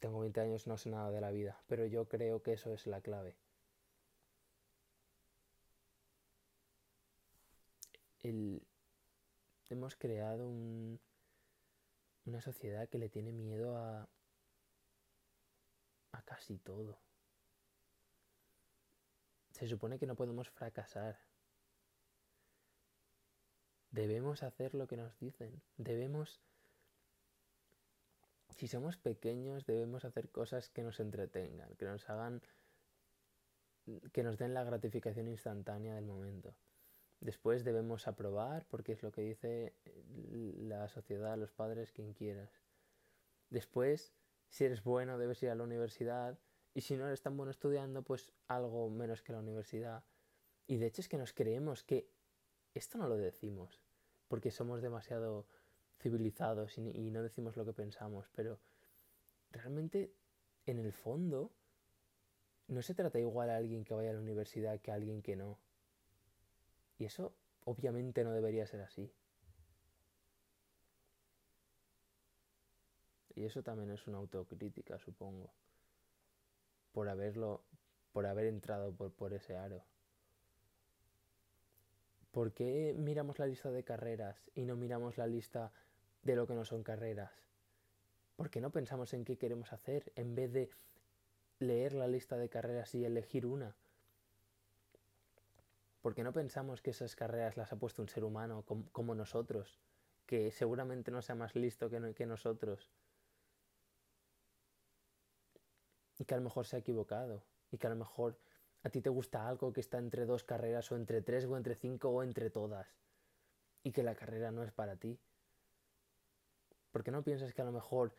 tengo 0.00 0.20
20 0.20 0.40
años, 0.40 0.66
no 0.66 0.76
sé 0.78 0.90
nada 0.90 1.10
de 1.10 1.20
la 1.20 1.30
vida, 1.30 1.62
pero 1.66 1.86
yo 1.86 2.08
creo 2.08 2.42
que 2.42 2.54
eso 2.54 2.72
es 2.72 2.86
la 2.86 3.00
clave. 3.00 3.36
El, 8.22 8.66
hemos 9.68 9.96
creado 9.96 10.48
una 12.24 12.40
sociedad 12.40 12.88
que 12.88 12.98
le 12.98 13.08
tiene 13.08 13.32
miedo 13.32 13.76
a, 13.76 14.08
a 16.12 16.22
casi 16.22 16.58
todo. 16.58 16.98
Se 19.52 19.66
supone 19.66 19.98
que 19.98 20.06
no 20.06 20.16
podemos 20.16 20.48
fracasar. 20.48 21.18
Debemos 23.90 24.42
hacer 24.42 24.74
lo 24.74 24.86
que 24.86 24.96
nos 24.96 25.18
dicen. 25.18 25.62
Debemos... 25.76 26.40
Si 28.60 28.68
somos 28.68 28.98
pequeños, 28.98 29.64
debemos 29.64 30.04
hacer 30.04 30.28
cosas 30.28 30.68
que 30.68 30.82
nos 30.82 31.00
entretengan, 31.00 31.74
que 31.76 31.86
nos 31.86 32.06
hagan... 32.10 32.42
que 34.12 34.22
nos 34.22 34.36
den 34.36 34.52
la 34.52 34.64
gratificación 34.64 35.28
instantánea 35.28 35.94
del 35.94 36.04
momento. 36.04 36.54
Después 37.20 37.64
debemos 37.64 38.06
aprobar, 38.06 38.66
porque 38.68 38.92
es 38.92 39.02
lo 39.02 39.12
que 39.12 39.22
dice 39.22 39.72
la 40.58 40.88
sociedad, 40.88 41.38
los 41.38 41.52
padres, 41.52 41.90
quien 41.90 42.12
quieras. 42.12 42.60
Después, 43.48 44.12
si 44.50 44.66
eres 44.66 44.84
bueno, 44.84 45.16
debes 45.16 45.42
ir 45.42 45.48
a 45.48 45.54
la 45.54 45.64
universidad. 45.64 46.38
Y 46.74 46.82
si 46.82 46.98
no 46.98 47.06
eres 47.06 47.22
tan 47.22 47.38
bueno 47.38 47.52
estudiando, 47.52 48.02
pues 48.02 48.30
algo 48.46 48.90
menos 48.90 49.22
que 49.22 49.32
la 49.32 49.38
universidad. 49.38 50.04
Y 50.66 50.76
de 50.76 50.84
hecho 50.84 51.00
es 51.00 51.08
que 51.08 51.16
nos 51.16 51.32
creemos 51.32 51.82
que 51.82 52.10
esto 52.74 52.98
no 52.98 53.08
lo 53.08 53.16
decimos, 53.16 53.80
porque 54.28 54.50
somos 54.50 54.82
demasiado 54.82 55.46
civilizados 56.00 56.76
y, 56.78 57.10
no 57.10 57.22
decimos 57.22 57.56
lo 57.56 57.64
que 57.64 57.72
pensamos, 57.72 58.26
pero 58.34 58.58
realmente, 59.52 60.12
en 60.66 60.78
el 60.78 60.92
fondo, 60.92 61.52
no 62.68 62.82
se 62.82 62.94
trata 62.94 63.18
igual 63.18 63.50
a 63.50 63.56
alguien 63.56 63.84
que 63.84 63.94
vaya 63.94 64.10
a 64.10 64.14
la 64.14 64.20
universidad 64.20 64.80
que 64.80 64.90
a 64.90 64.94
alguien 64.94 65.22
que 65.22 65.36
no. 65.36 65.58
Y 66.98 67.04
eso 67.04 67.32
obviamente 67.64 68.24
no 68.24 68.32
debería 68.32 68.66
ser 68.66 68.80
así. 68.80 69.12
Y 73.34 73.44
eso 73.44 73.62
también 73.62 73.90
es 73.90 74.06
una 74.06 74.18
autocrítica, 74.18 74.98
supongo. 74.98 75.50
Por 76.92 77.08
haberlo, 77.08 77.62
por 78.12 78.26
haber 78.26 78.46
entrado 78.46 78.92
por, 78.92 79.12
por 79.12 79.32
ese 79.32 79.56
aro. 79.56 79.84
¿Por 82.32 82.52
qué 82.52 82.94
miramos 82.96 83.38
la 83.38 83.46
lista 83.46 83.70
de 83.70 83.82
carreras 83.82 84.36
y 84.54 84.64
no 84.64 84.76
miramos 84.76 85.18
la 85.18 85.26
lista 85.26 85.72
de 86.22 86.36
lo 86.36 86.46
que 86.46 86.54
no 86.54 86.64
son 86.64 86.82
carreras? 86.82 87.32
¿Por 88.36 88.50
qué 88.50 88.60
no 88.60 88.70
pensamos 88.70 89.12
en 89.12 89.24
qué 89.24 89.36
queremos 89.36 89.72
hacer 89.72 90.12
en 90.16 90.34
vez 90.34 90.52
de 90.52 90.70
leer 91.58 91.92
la 91.92 92.08
lista 92.08 92.36
de 92.36 92.48
carreras 92.48 92.94
y 92.94 93.04
elegir 93.04 93.46
una? 93.46 93.76
porque 96.00 96.24
no 96.24 96.32
pensamos 96.32 96.80
que 96.80 96.90
esas 96.90 97.14
carreras 97.14 97.56
las 97.56 97.72
ha 97.72 97.76
puesto 97.76 98.02
un 98.02 98.08
ser 98.08 98.24
humano 98.24 98.64
como, 98.92 99.14
nosotros, 99.14 99.78
que 100.26 100.50
seguramente 100.50 101.10
no 101.10 101.22
sea 101.22 101.34
más 101.34 101.54
listo 101.54 101.90
que, 101.90 102.14
que 102.14 102.26
nosotros, 102.26 102.90
y 106.18 106.24
que 106.24 106.34
a 106.34 106.38
lo 106.38 106.44
mejor 106.44 106.66
se 106.66 106.76
ha 106.76 106.78
equivocado, 106.78 107.42
y 107.70 107.78
que 107.78 107.86
a 107.86 107.90
lo 107.90 107.96
mejor 107.96 108.38
a 108.82 108.88
ti 108.88 109.02
te 109.02 109.10
gusta 109.10 109.46
algo 109.46 109.72
que 109.72 109.80
está 109.80 109.98
entre 109.98 110.24
dos 110.24 110.42
carreras 110.42 110.90
o 110.90 110.96
entre 110.96 111.20
tres 111.20 111.44
o 111.44 111.56
entre 111.56 111.74
cinco 111.74 112.08
o 112.08 112.22
entre 112.22 112.50
todas, 112.50 112.88
y 113.82 113.92
que 113.92 114.02
la 114.02 114.14
carrera 114.14 114.50
no 114.50 114.62
es 114.62 114.72
para 114.72 114.96
ti? 114.96 115.18
¿Por 117.00 117.04
qué 117.06 117.12
no 117.12 117.24
piensas 117.24 117.54
que 117.54 117.62
a 117.62 117.64
lo 117.64 117.72
mejor 117.72 118.12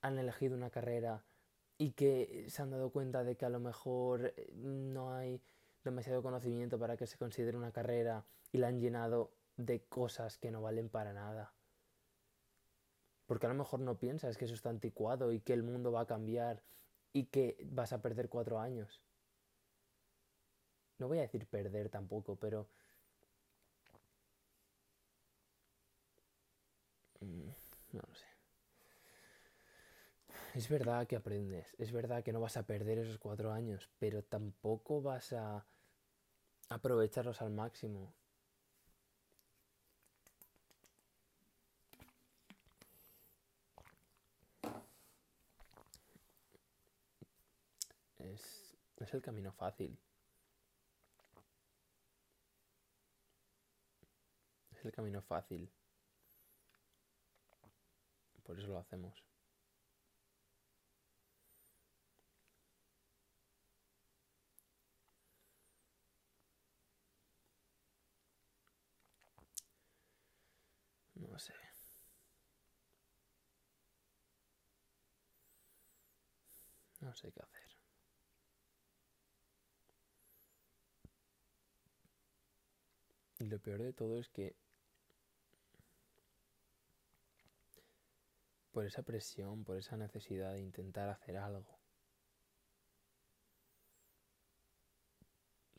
han 0.00 0.18
elegido 0.18 0.56
una 0.56 0.68
carrera 0.68 1.24
y 1.78 1.92
que 1.92 2.46
se 2.48 2.62
han 2.62 2.72
dado 2.72 2.90
cuenta 2.90 3.22
de 3.22 3.36
que 3.36 3.44
a 3.44 3.48
lo 3.48 3.60
mejor 3.60 4.34
eh, 4.36 4.50
no 4.56 5.14
hay 5.14 5.40
demasiado 5.84 6.20
conocimiento 6.20 6.76
para 6.76 6.96
que 6.96 7.06
se 7.06 7.16
considere 7.16 7.56
una 7.56 7.70
carrera 7.70 8.26
y 8.50 8.58
la 8.58 8.66
han 8.66 8.80
llenado 8.80 9.30
de 9.56 9.84
cosas 9.84 10.36
que 10.36 10.50
no 10.50 10.60
valen 10.60 10.88
para 10.88 11.12
nada. 11.12 11.54
Porque 13.26 13.46
a 13.46 13.50
lo 13.50 13.54
mejor 13.54 13.78
no 13.78 14.00
piensas 14.00 14.36
que 14.36 14.46
eso 14.46 14.54
está 14.54 14.70
anticuado 14.70 15.30
y 15.30 15.38
que 15.38 15.52
el 15.52 15.62
mundo 15.62 15.92
va 15.92 16.00
a 16.00 16.06
cambiar 16.06 16.60
y 17.12 17.26
que 17.26 17.64
vas 17.70 17.92
a 17.92 18.02
perder 18.02 18.28
cuatro 18.28 18.58
años. 18.58 19.00
No 20.98 21.06
voy 21.06 21.18
a 21.18 21.20
decir 21.20 21.46
perder 21.46 21.88
tampoco, 21.88 22.34
pero... 22.34 22.66
Mm, 27.20 27.63
no 27.94 28.02
lo 28.06 28.14
sé. 28.14 28.26
Es 30.54 30.68
verdad 30.68 31.06
que 31.06 31.16
aprendes, 31.16 31.74
es 31.78 31.90
verdad 31.92 32.22
que 32.22 32.32
no 32.32 32.40
vas 32.40 32.56
a 32.56 32.66
perder 32.66 32.98
esos 32.98 33.18
cuatro 33.18 33.52
años, 33.52 33.90
pero 33.98 34.22
tampoco 34.22 35.02
vas 35.02 35.32
a 35.32 35.66
aprovecharlos 36.68 37.40
al 37.42 37.50
máximo. 37.50 38.14
Es, 48.18 48.76
es 48.96 49.14
el 49.14 49.22
camino 49.22 49.52
fácil. 49.52 49.98
Es 54.72 54.84
el 54.84 54.92
camino 54.92 55.20
fácil 55.22 55.70
por 58.44 58.58
eso 58.58 58.68
lo 58.68 58.78
hacemos. 58.78 59.24
No 71.16 71.38
sé. 71.38 71.54
No 77.00 77.14
sé 77.14 77.30
qué 77.32 77.40
hacer. 77.40 77.64
Y 83.38 83.44
lo 83.46 83.58
peor 83.58 83.82
de 83.82 83.92
todo 83.92 84.18
es 84.18 84.28
que 84.28 84.56
por 88.74 88.84
esa 88.84 89.02
presión, 89.02 89.62
por 89.62 89.76
esa 89.76 89.96
necesidad 89.96 90.52
de 90.52 90.60
intentar 90.60 91.08
hacer 91.08 91.36
algo, 91.36 91.78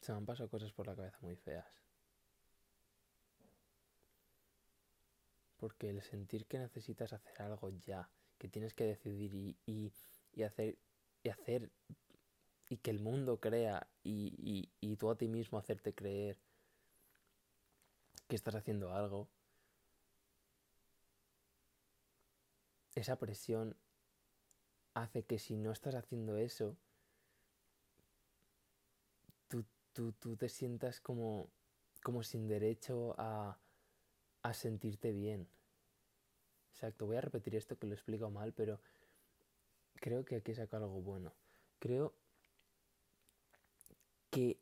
se 0.02 0.14
me 0.14 0.20
han 0.20 0.26
pasado 0.26 0.50
cosas 0.50 0.72
por 0.72 0.88
la 0.88 0.96
cabeza 0.96 1.18
muy 1.20 1.36
feas. 1.36 1.68
Porque 5.58 5.90
el 5.90 6.02
sentir 6.04 6.46
que 6.46 6.58
necesitas 6.58 7.12
hacer 7.12 7.42
algo 7.42 7.70
ya, 7.70 8.10
que 8.38 8.48
tienes 8.48 8.74
que 8.74 8.86
decidir 8.86 9.34
y, 9.34 9.58
y, 9.66 9.92
y 10.32 10.44
hacer 10.44 10.78
y 11.22 11.30
hacer 11.30 11.72
y 12.70 12.78
que 12.78 12.92
el 12.92 13.00
mundo 13.00 13.42
crea 13.42 13.88
y, 14.04 14.34
y, 14.38 14.72
y 14.80 14.96
tú 14.96 15.10
a 15.12 15.18
ti 15.18 15.28
mismo 15.28 15.58
hacerte 15.58 15.94
creer 15.94 16.40
que 18.28 18.36
estás 18.36 18.56
haciendo 18.56 18.94
algo, 18.94 19.28
esa 22.96 23.18
presión 23.18 23.76
hace 24.94 25.24
que 25.24 25.38
si 25.38 25.58
no 25.58 25.72
estás 25.72 25.96
haciendo 25.96 26.38
eso, 26.38 26.78
tú, 29.48 29.66
tú, 29.94 30.14
tú 30.14 30.38
te 30.38 30.50
sientas 30.50 31.02
como, 31.02 31.50
como 32.02 32.24
sin 32.24 32.48
derecho 32.48 33.14
a, 33.18 33.60
a 34.42 34.54
sentirte 34.54 35.12
bien. 35.12 35.48
Exacto, 36.72 37.06
voy 37.06 37.18
a 37.18 37.22
repetir 37.22 37.56
esto 37.56 37.78
que 37.78 37.88
lo 37.88 37.94
explico 37.94 38.30
mal, 38.30 38.54
pero 38.54 38.80
creo 39.96 40.24
que 40.26 40.38
aquí 40.38 40.54
saco 40.54 40.78
algo 40.78 41.02
bueno. 41.02 41.34
Creo 41.80 42.14
que 44.30 44.58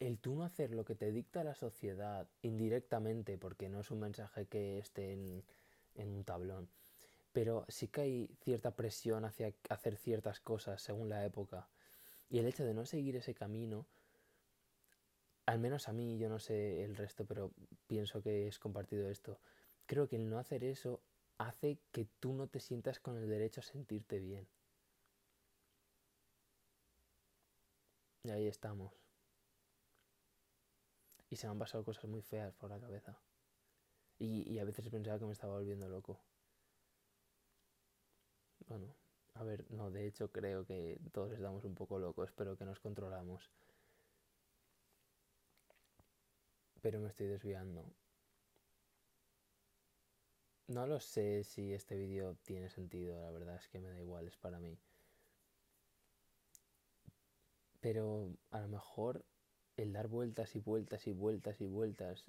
el 0.00 0.18
tú 0.18 0.34
no 0.34 0.44
hacer 0.44 0.72
lo 0.72 0.84
que 0.84 0.94
te 0.94 1.12
dicta 1.12 1.44
la 1.44 1.54
sociedad 1.54 2.28
indirectamente, 2.42 3.38
porque 3.38 3.68
no 3.68 3.80
es 3.80 3.90
un 3.90 4.00
mensaje 4.00 4.46
que 4.46 4.78
esté 4.78 5.12
en, 5.12 5.44
en 5.94 6.08
un 6.08 6.24
tablón, 6.24 6.68
pero 7.32 7.64
sí 7.68 7.88
que 7.88 8.02
hay 8.02 8.36
cierta 8.42 8.74
presión 8.76 9.24
hacia 9.24 9.52
hacer 9.68 9.96
ciertas 9.96 10.40
cosas 10.40 10.82
según 10.82 11.08
la 11.08 11.24
época. 11.24 11.68
Y 12.28 12.38
el 12.38 12.46
hecho 12.46 12.64
de 12.64 12.74
no 12.74 12.86
seguir 12.86 13.16
ese 13.16 13.34
camino, 13.34 13.86
al 15.46 15.58
menos 15.58 15.88
a 15.88 15.92
mí, 15.92 16.18
yo 16.18 16.28
no 16.28 16.38
sé 16.38 16.84
el 16.84 16.96
resto, 16.96 17.24
pero 17.24 17.52
pienso 17.86 18.22
que 18.22 18.48
es 18.48 18.58
compartido 18.58 19.08
esto, 19.08 19.40
creo 19.86 20.08
que 20.08 20.16
el 20.16 20.28
no 20.28 20.38
hacer 20.38 20.64
eso 20.64 21.02
hace 21.38 21.78
que 21.90 22.06
tú 22.20 22.32
no 22.32 22.46
te 22.46 22.60
sientas 22.60 23.00
con 23.00 23.16
el 23.16 23.28
derecho 23.28 23.60
a 23.60 23.64
sentirte 23.64 24.18
bien. 24.18 24.46
Y 28.24 28.30
ahí 28.30 28.46
estamos. 28.46 28.92
Y 31.28 31.36
se 31.36 31.46
me 31.46 31.52
han 31.52 31.58
pasado 31.58 31.84
cosas 31.84 32.04
muy 32.04 32.22
feas 32.22 32.54
por 32.54 32.70
la 32.70 32.78
cabeza. 32.78 33.18
Y, 34.22 34.48
y 34.48 34.60
a 34.60 34.64
veces 34.64 34.88
pensaba 34.88 35.18
que 35.18 35.24
me 35.26 35.32
estaba 35.32 35.54
volviendo 35.54 35.88
loco. 35.88 36.20
Bueno, 38.68 38.94
a 39.34 39.42
ver, 39.44 39.64
no, 39.70 39.90
de 39.90 40.06
hecho 40.06 40.30
creo 40.30 40.64
que 40.64 41.00
todos 41.12 41.32
estamos 41.32 41.64
un 41.64 41.74
poco 41.74 41.98
locos, 41.98 42.30
pero 42.36 42.56
que 42.56 42.64
nos 42.64 42.78
controlamos. 42.78 43.50
Pero 46.82 47.00
me 47.00 47.08
estoy 47.08 47.26
desviando. 47.26 47.84
No 50.66 50.88
lo 50.88 50.98
sé 50.98 51.44
si 51.44 51.72
este 51.72 51.96
vídeo 51.96 52.36
tiene 52.42 52.68
sentido, 52.68 53.20
la 53.22 53.30
verdad 53.30 53.54
es 53.56 53.68
que 53.68 53.78
me 53.78 53.90
da 53.90 54.00
igual, 54.00 54.26
es 54.26 54.36
para 54.36 54.58
mí. 54.58 54.76
Pero 57.80 58.34
a 58.50 58.60
lo 58.60 58.68
mejor 58.68 59.24
el 59.76 59.92
dar 59.92 60.08
vueltas 60.08 60.56
y 60.56 60.60
vueltas 60.60 61.06
y 61.06 61.12
vueltas 61.12 61.60
y 61.60 61.66
vueltas 61.66 62.24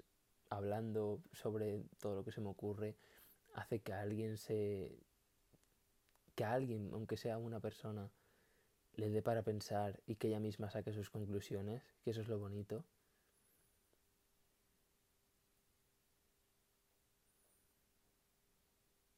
hablando 0.48 1.22
sobre 1.32 1.84
todo 2.00 2.16
lo 2.16 2.24
que 2.24 2.32
se 2.32 2.40
me 2.40 2.48
ocurre 2.48 2.96
hace 3.54 3.80
que 3.80 3.92
alguien 3.92 4.36
se 4.36 4.98
que 6.34 6.44
alguien, 6.44 6.90
aunque 6.92 7.16
sea 7.16 7.38
una 7.38 7.60
persona, 7.60 8.10
le 8.96 9.10
dé 9.10 9.22
para 9.22 9.42
pensar 9.42 10.00
y 10.06 10.16
que 10.16 10.28
ella 10.28 10.40
misma 10.40 10.70
saque 10.70 10.92
sus 10.92 11.10
conclusiones, 11.10 11.94
que 12.02 12.10
eso 12.10 12.22
es 12.22 12.28
lo 12.28 12.38
bonito. 12.38 12.84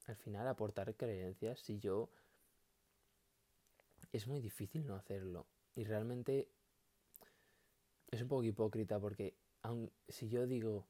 Al 0.07 0.17
final 0.17 0.47
aportar 0.47 0.95
creencias, 0.95 1.59
si 1.61 1.79
yo 1.79 2.11
es 4.13 4.27
muy 4.27 4.41
difícil 4.41 4.87
no 4.87 4.95
hacerlo 4.95 5.47
y 5.75 5.85
realmente 5.85 6.49
es 8.09 8.23
un 8.23 8.29
poco 8.29 8.45
hipócrita 8.45 9.01
porque 9.01 9.37
aun, 9.63 9.91
si 10.09 10.29
yo 10.29 10.47
digo 10.47 10.87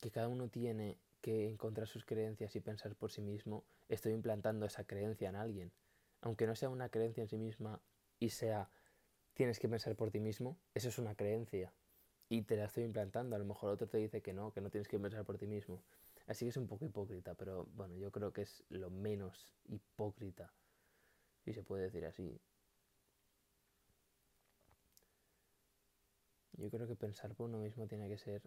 que 0.00 0.10
cada 0.10 0.28
uno 0.28 0.48
tiene 0.48 0.98
que 1.20 1.48
encontrar 1.48 1.88
sus 1.88 2.04
creencias 2.04 2.54
y 2.54 2.60
pensar 2.60 2.94
por 2.94 3.10
sí 3.10 3.22
mismo, 3.22 3.64
estoy 3.88 4.12
implantando 4.12 4.66
esa 4.66 4.84
creencia 4.84 5.28
en 5.28 5.36
alguien. 5.36 5.72
Aunque 6.20 6.46
no 6.46 6.54
sea 6.54 6.68
una 6.68 6.88
creencia 6.88 7.22
en 7.22 7.28
sí 7.28 7.38
misma 7.38 7.80
y 8.18 8.30
sea 8.30 8.70
tienes 9.34 9.58
que 9.58 9.68
pensar 9.68 9.96
por 9.96 10.10
ti 10.10 10.20
mismo, 10.20 10.58
eso 10.74 10.88
es 10.88 10.98
una 10.98 11.14
creencia. 11.14 11.72
Y 12.28 12.42
te 12.42 12.56
la 12.56 12.64
estoy 12.64 12.84
implantando. 12.84 13.36
A 13.36 13.38
lo 13.38 13.44
mejor 13.44 13.70
otro 13.70 13.86
te 13.86 13.98
dice 13.98 14.22
que 14.22 14.32
no, 14.32 14.52
que 14.52 14.60
no 14.60 14.70
tienes 14.70 14.88
que 14.88 14.98
pensar 14.98 15.24
por 15.24 15.38
ti 15.38 15.46
mismo. 15.46 15.82
Así 16.26 16.46
que 16.46 16.50
es 16.50 16.56
un 16.56 16.66
poco 16.66 16.86
hipócrita, 16.86 17.34
pero 17.34 17.66
bueno, 17.74 17.96
yo 17.96 18.10
creo 18.10 18.32
que 18.32 18.42
es 18.42 18.64
lo 18.70 18.88
menos 18.90 19.52
hipócrita, 19.66 20.54
si 21.44 21.52
se 21.52 21.62
puede 21.62 21.84
decir 21.84 22.06
así. 22.06 22.40
Yo 26.56 26.70
creo 26.70 26.86
que 26.86 26.96
pensar 26.96 27.34
por 27.34 27.48
uno 27.48 27.58
mismo 27.58 27.86
tiene 27.86 28.08
que 28.08 28.16
ser... 28.16 28.42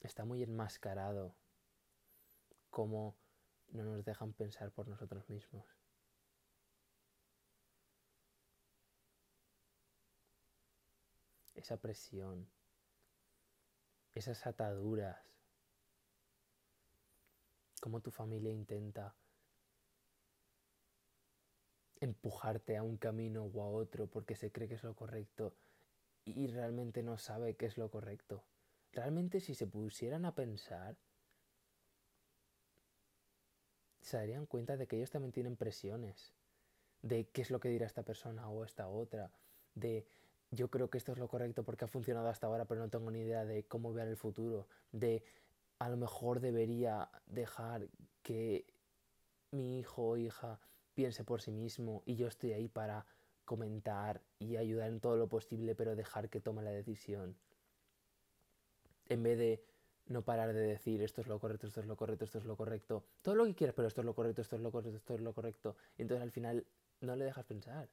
Está 0.00 0.24
muy 0.24 0.42
enmascarado 0.42 1.34
como 2.70 3.16
no 3.70 3.84
nos 3.84 4.04
dejan 4.04 4.32
pensar 4.32 4.70
por 4.70 4.88
nosotros 4.88 5.28
mismos. 5.28 5.66
Esa 11.54 11.76
presión, 11.76 12.48
esas 14.14 14.46
ataduras, 14.46 15.18
como 17.80 18.00
tu 18.00 18.10
familia 18.10 18.52
intenta 18.52 19.14
empujarte 22.00 22.76
a 22.76 22.82
un 22.82 22.96
camino 22.96 23.44
o 23.44 23.62
a 23.62 23.68
otro 23.68 24.06
porque 24.06 24.36
se 24.36 24.52
cree 24.52 24.68
que 24.68 24.74
es 24.74 24.84
lo 24.84 24.94
correcto 24.94 25.56
y 26.24 26.46
realmente 26.46 27.02
no 27.02 27.18
sabe 27.18 27.56
qué 27.56 27.66
es 27.66 27.76
lo 27.76 27.90
correcto. 27.90 28.44
Realmente 28.92 29.40
si 29.40 29.54
se 29.54 29.66
pusieran 29.66 30.24
a 30.24 30.34
pensar, 30.34 30.96
se 34.00 34.16
darían 34.16 34.46
cuenta 34.46 34.76
de 34.76 34.86
que 34.86 34.96
ellos 34.96 35.10
también 35.10 35.32
tienen 35.32 35.56
presiones, 35.56 36.32
de 37.02 37.28
qué 37.28 37.42
es 37.42 37.50
lo 37.50 37.60
que 37.60 37.68
dirá 37.68 37.86
esta 37.86 38.02
persona 38.02 38.48
o 38.48 38.64
esta 38.64 38.88
otra, 38.88 39.30
de 39.74 40.06
yo 40.50 40.68
creo 40.68 40.88
que 40.88 40.98
esto 40.98 41.12
es 41.12 41.18
lo 41.18 41.28
correcto 41.28 41.62
porque 41.62 41.84
ha 41.84 41.88
funcionado 41.88 42.28
hasta 42.28 42.46
ahora, 42.46 42.64
pero 42.64 42.80
no 42.80 42.88
tengo 42.88 43.10
ni 43.10 43.20
idea 43.20 43.44
de 43.44 43.64
cómo 43.64 43.92
ver 43.92 44.08
el 44.08 44.16
futuro, 44.16 44.66
de 44.92 45.22
a 45.78 45.88
lo 45.88 45.96
mejor 45.96 46.40
debería 46.40 47.10
dejar 47.26 47.88
que 48.22 48.66
mi 49.50 49.78
hijo 49.78 50.08
o 50.08 50.16
hija 50.16 50.58
piense 50.94 51.22
por 51.22 51.42
sí 51.42 51.52
mismo 51.52 52.02
y 52.06 52.16
yo 52.16 52.26
estoy 52.26 52.52
ahí 52.52 52.68
para 52.68 53.06
comentar 53.44 54.22
y 54.38 54.56
ayudar 54.56 54.88
en 54.88 55.00
todo 55.00 55.16
lo 55.16 55.28
posible, 55.28 55.74
pero 55.74 55.96
dejar 55.96 56.28
que 56.28 56.40
tome 56.40 56.62
la 56.62 56.70
decisión. 56.70 57.36
En 59.08 59.22
vez 59.22 59.38
de 59.38 59.64
no 60.06 60.22
parar 60.22 60.52
de 60.52 60.60
decir 60.60 61.02
esto 61.02 61.20
es 61.20 61.26
lo 61.26 61.38
correcto, 61.38 61.66
esto 61.66 61.80
es 61.80 61.86
lo 61.86 61.96
correcto, 61.96 62.24
esto 62.24 62.38
es 62.38 62.44
lo 62.44 62.56
correcto, 62.56 63.04
todo 63.22 63.34
lo 63.34 63.44
que 63.44 63.54
quieras, 63.54 63.74
pero 63.74 63.88
esto 63.88 64.00
es 64.00 64.04
lo 64.06 64.14
correcto, 64.14 64.42
esto 64.42 64.56
es 64.56 64.62
lo 64.62 64.72
correcto, 64.72 64.96
esto 64.96 65.14
es 65.14 65.20
lo 65.20 65.32
correcto. 65.32 65.76
Y 65.96 66.02
entonces 66.02 66.22
al 66.22 66.30
final 66.30 66.66
no 67.00 67.16
le 67.16 67.24
dejas 67.24 67.44
pensar. 67.44 67.88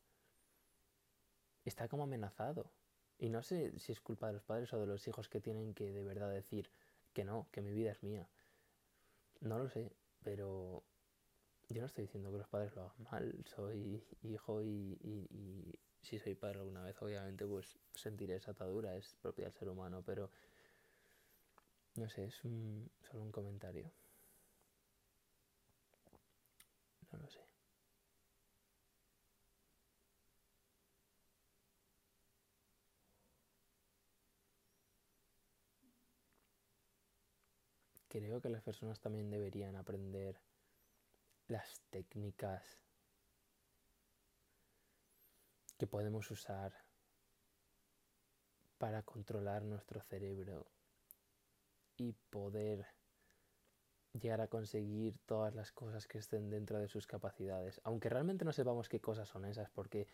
Está 1.64 1.88
como 1.88 2.04
amenazado. 2.04 2.72
Y 3.18 3.30
no 3.30 3.42
sé 3.44 3.78
si 3.80 3.92
es 3.92 4.02
culpa 4.02 4.28
de 4.28 4.34
los 4.34 4.44
padres 4.44 4.74
o 4.74 4.80
de 4.80 4.88
los 4.88 5.08
hijos 5.08 5.30
que 5.30 5.40
tienen 5.40 5.74
que 5.74 5.92
de 5.92 6.04
verdad 6.04 6.30
decir 6.30 6.70
que 7.14 7.24
no, 7.24 7.48
que 7.52 7.62
mi 7.62 7.72
vida 7.72 7.92
es 7.92 8.04
mía. 8.04 8.28
No 9.40 9.58
lo 9.58 9.70
sé, 9.70 9.92
pero 10.24 10.84
yo 11.70 11.82
no 11.82 11.88
estoy 11.88 12.04
diciendo 12.04 12.32
que 12.32 12.38
los 12.38 12.48
padres 12.48 12.76
lo 12.76 12.84
hagan 12.84 13.04
mal, 13.12 13.46
soy 13.46 14.04
hijo 14.24 14.62
y, 14.62 14.98
y, 15.02 15.74
si 16.02 16.20
soy 16.20 16.36
padre 16.36 16.60
alguna 16.60 16.84
vez, 16.84 17.02
obviamente, 17.02 17.48
pues 17.48 17.80
sentiré 17.96 18.36
esa 18.36 18.52
atadura, 18.52 18.96
es 18.96 19.16
propia 19.16 19.46
del 19.46 19.54
ser 19.54 19.70
humano, 19.70 20.04
pero 20.06 20.30
no 21.96 22.10
sé, 22.10 22.26
es 22.26 22.44
un, 22.44 22.90
solo 23.02 23.24
un 23.24 23.32
comentario. 23.32 23.92
No 27.12 27.20
lo 27.20 27.28
sé. 27.30 27.40
Creo 38.10 38.42
que 38.42 38.50
las 38.50 38.62
personas 38.62 39.00
también 39.00 39.30
deberían 39.30 39.76
aprender 39.76 40.40
las 41.48 41.82
técnicas 41.90 42.80
que 45.78 45.88
podemos 45.88 46.30
usar 46.32 46.74
para 48.78 49.04
controlar 49.04 49.64
nuestro 49.64 50.02
cerebro 50.02 50.68
y 51.98 52.14
poder 52.30 52.86
llegar 54.14 54.42
a 54.42 54.48
conseguir 54.48 55.18
todas 55.26 55.54
las 55.56 55.72
cosas 55.72 56.08
que 56.08 56.18
estén 56.18 56.50
dentro 56.50 56.80
de 56.80 56.88
sus 56.88 57.08
capacidades. 57.08 57.82
Aunque 57.84 58.10
realmente 58.10 58.46
no 58.46 58.54
sepamos 58.54 58.90
qué 58.90 59.00
cosas 59.00 59.28
son 59.28 59.46
esas, 59.46 59.70
porque 59.70 60.08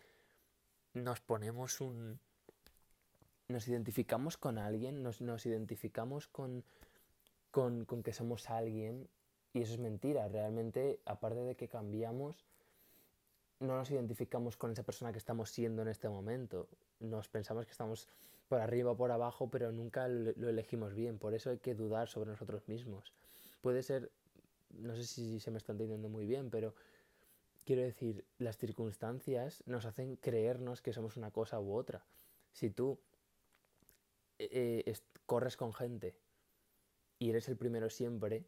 nos 0.94 1.20
ponemos 1.20 1.80
un... 1.80 2.20
Nos 3.48 3.68
identificamos 3.68 4.36
con 4.36 4.58
alguien, 4.58 5.02
nos, 5.02 5.20
nos 5.20 5.44
identificamos 5.46 6.26
con, 6.28 6.64
con, 7.50 7.84
con 7.84 8.02
que 8.02 8.12
somos 8.12 8.48
alguien 8.48 9.08
y 9.52 9.62
eso 9.62 9.74
es 9.74 9.78
mentira. 9.78 10.28
Realmente, 10.28 11.00
aparte 11.04 11.40
de 11.40 11.54
que 11.54 11.68
cambiamos, 11.68 12.46
no 13.60 13.76
nos 13.76 13.90
identificamos 13.90 14.56
con 14.56 14.72
esa 14.72 14.82
persona 14.82 15.12
que 15.12 15.18
estamos 15.18 15.50
siendo 15.50 15.82
en 15.82 15.88
este 15.88 16.08
momento. 16.08 16.68
Nos 17.00 17.28
pensamos 17.28 17.66
que 17.66 17.72
estamos 17.72 18.08
por 18.52 18.60
arriba 18.60 18.90
o 18.90 18.96
por 18.98 19.10
abajo, 19.10 19.48
pero 19.48 19.72
nunca 19.72 20.08
lo 20.08 20.50
elegimos 20.50 20.92
bien. 20.92 21.18
Por 21.18 21.32
eso 21.32 21.48
hay 21.48 21.56
que 21.56 21.74
dudar 21.74 22.10
sobre 22.10 22.32
nosotros 22.32 22.68
mismos. 22.68 23.14
Puede 23.62 23.82
ser, 23.82 24.10
no 24.68 24.94
sé 24.94 25.04
si 25.04 25.40
se 25.40 25.50
me 25.50 25.56
está 25.56 25.72
entendiendo 25.72 26.10
muy 26.10 26.26
bien, 26.26 26.50
pero 26.50 26.74
quiero 27.64 27.80
decir, 27.80 28.26
las 28.36 28.58
circunstancias 28.58 29.62
nos 29.64 29.86
hacen 29.86 30.16
creernos 30.16 30.82
que 30.82 30.92
somos 30.92 31.16
una 31.16 31.30
cosa 31.30 31.60
u 31.60 31.72
otra. 31.72 32.04
Si 32.52 32.68
tú 32.68 32.98
eh, 34.38 34.82
eh 34.84 34.94
corres 35.24 35.56
con 35.56 35.72
gente 35.72 36.14
y 37.18 37.30
eres 37.30 37.48
el 37.48 37.56
primero 37.56 37.88
siempre, 37.88 38.44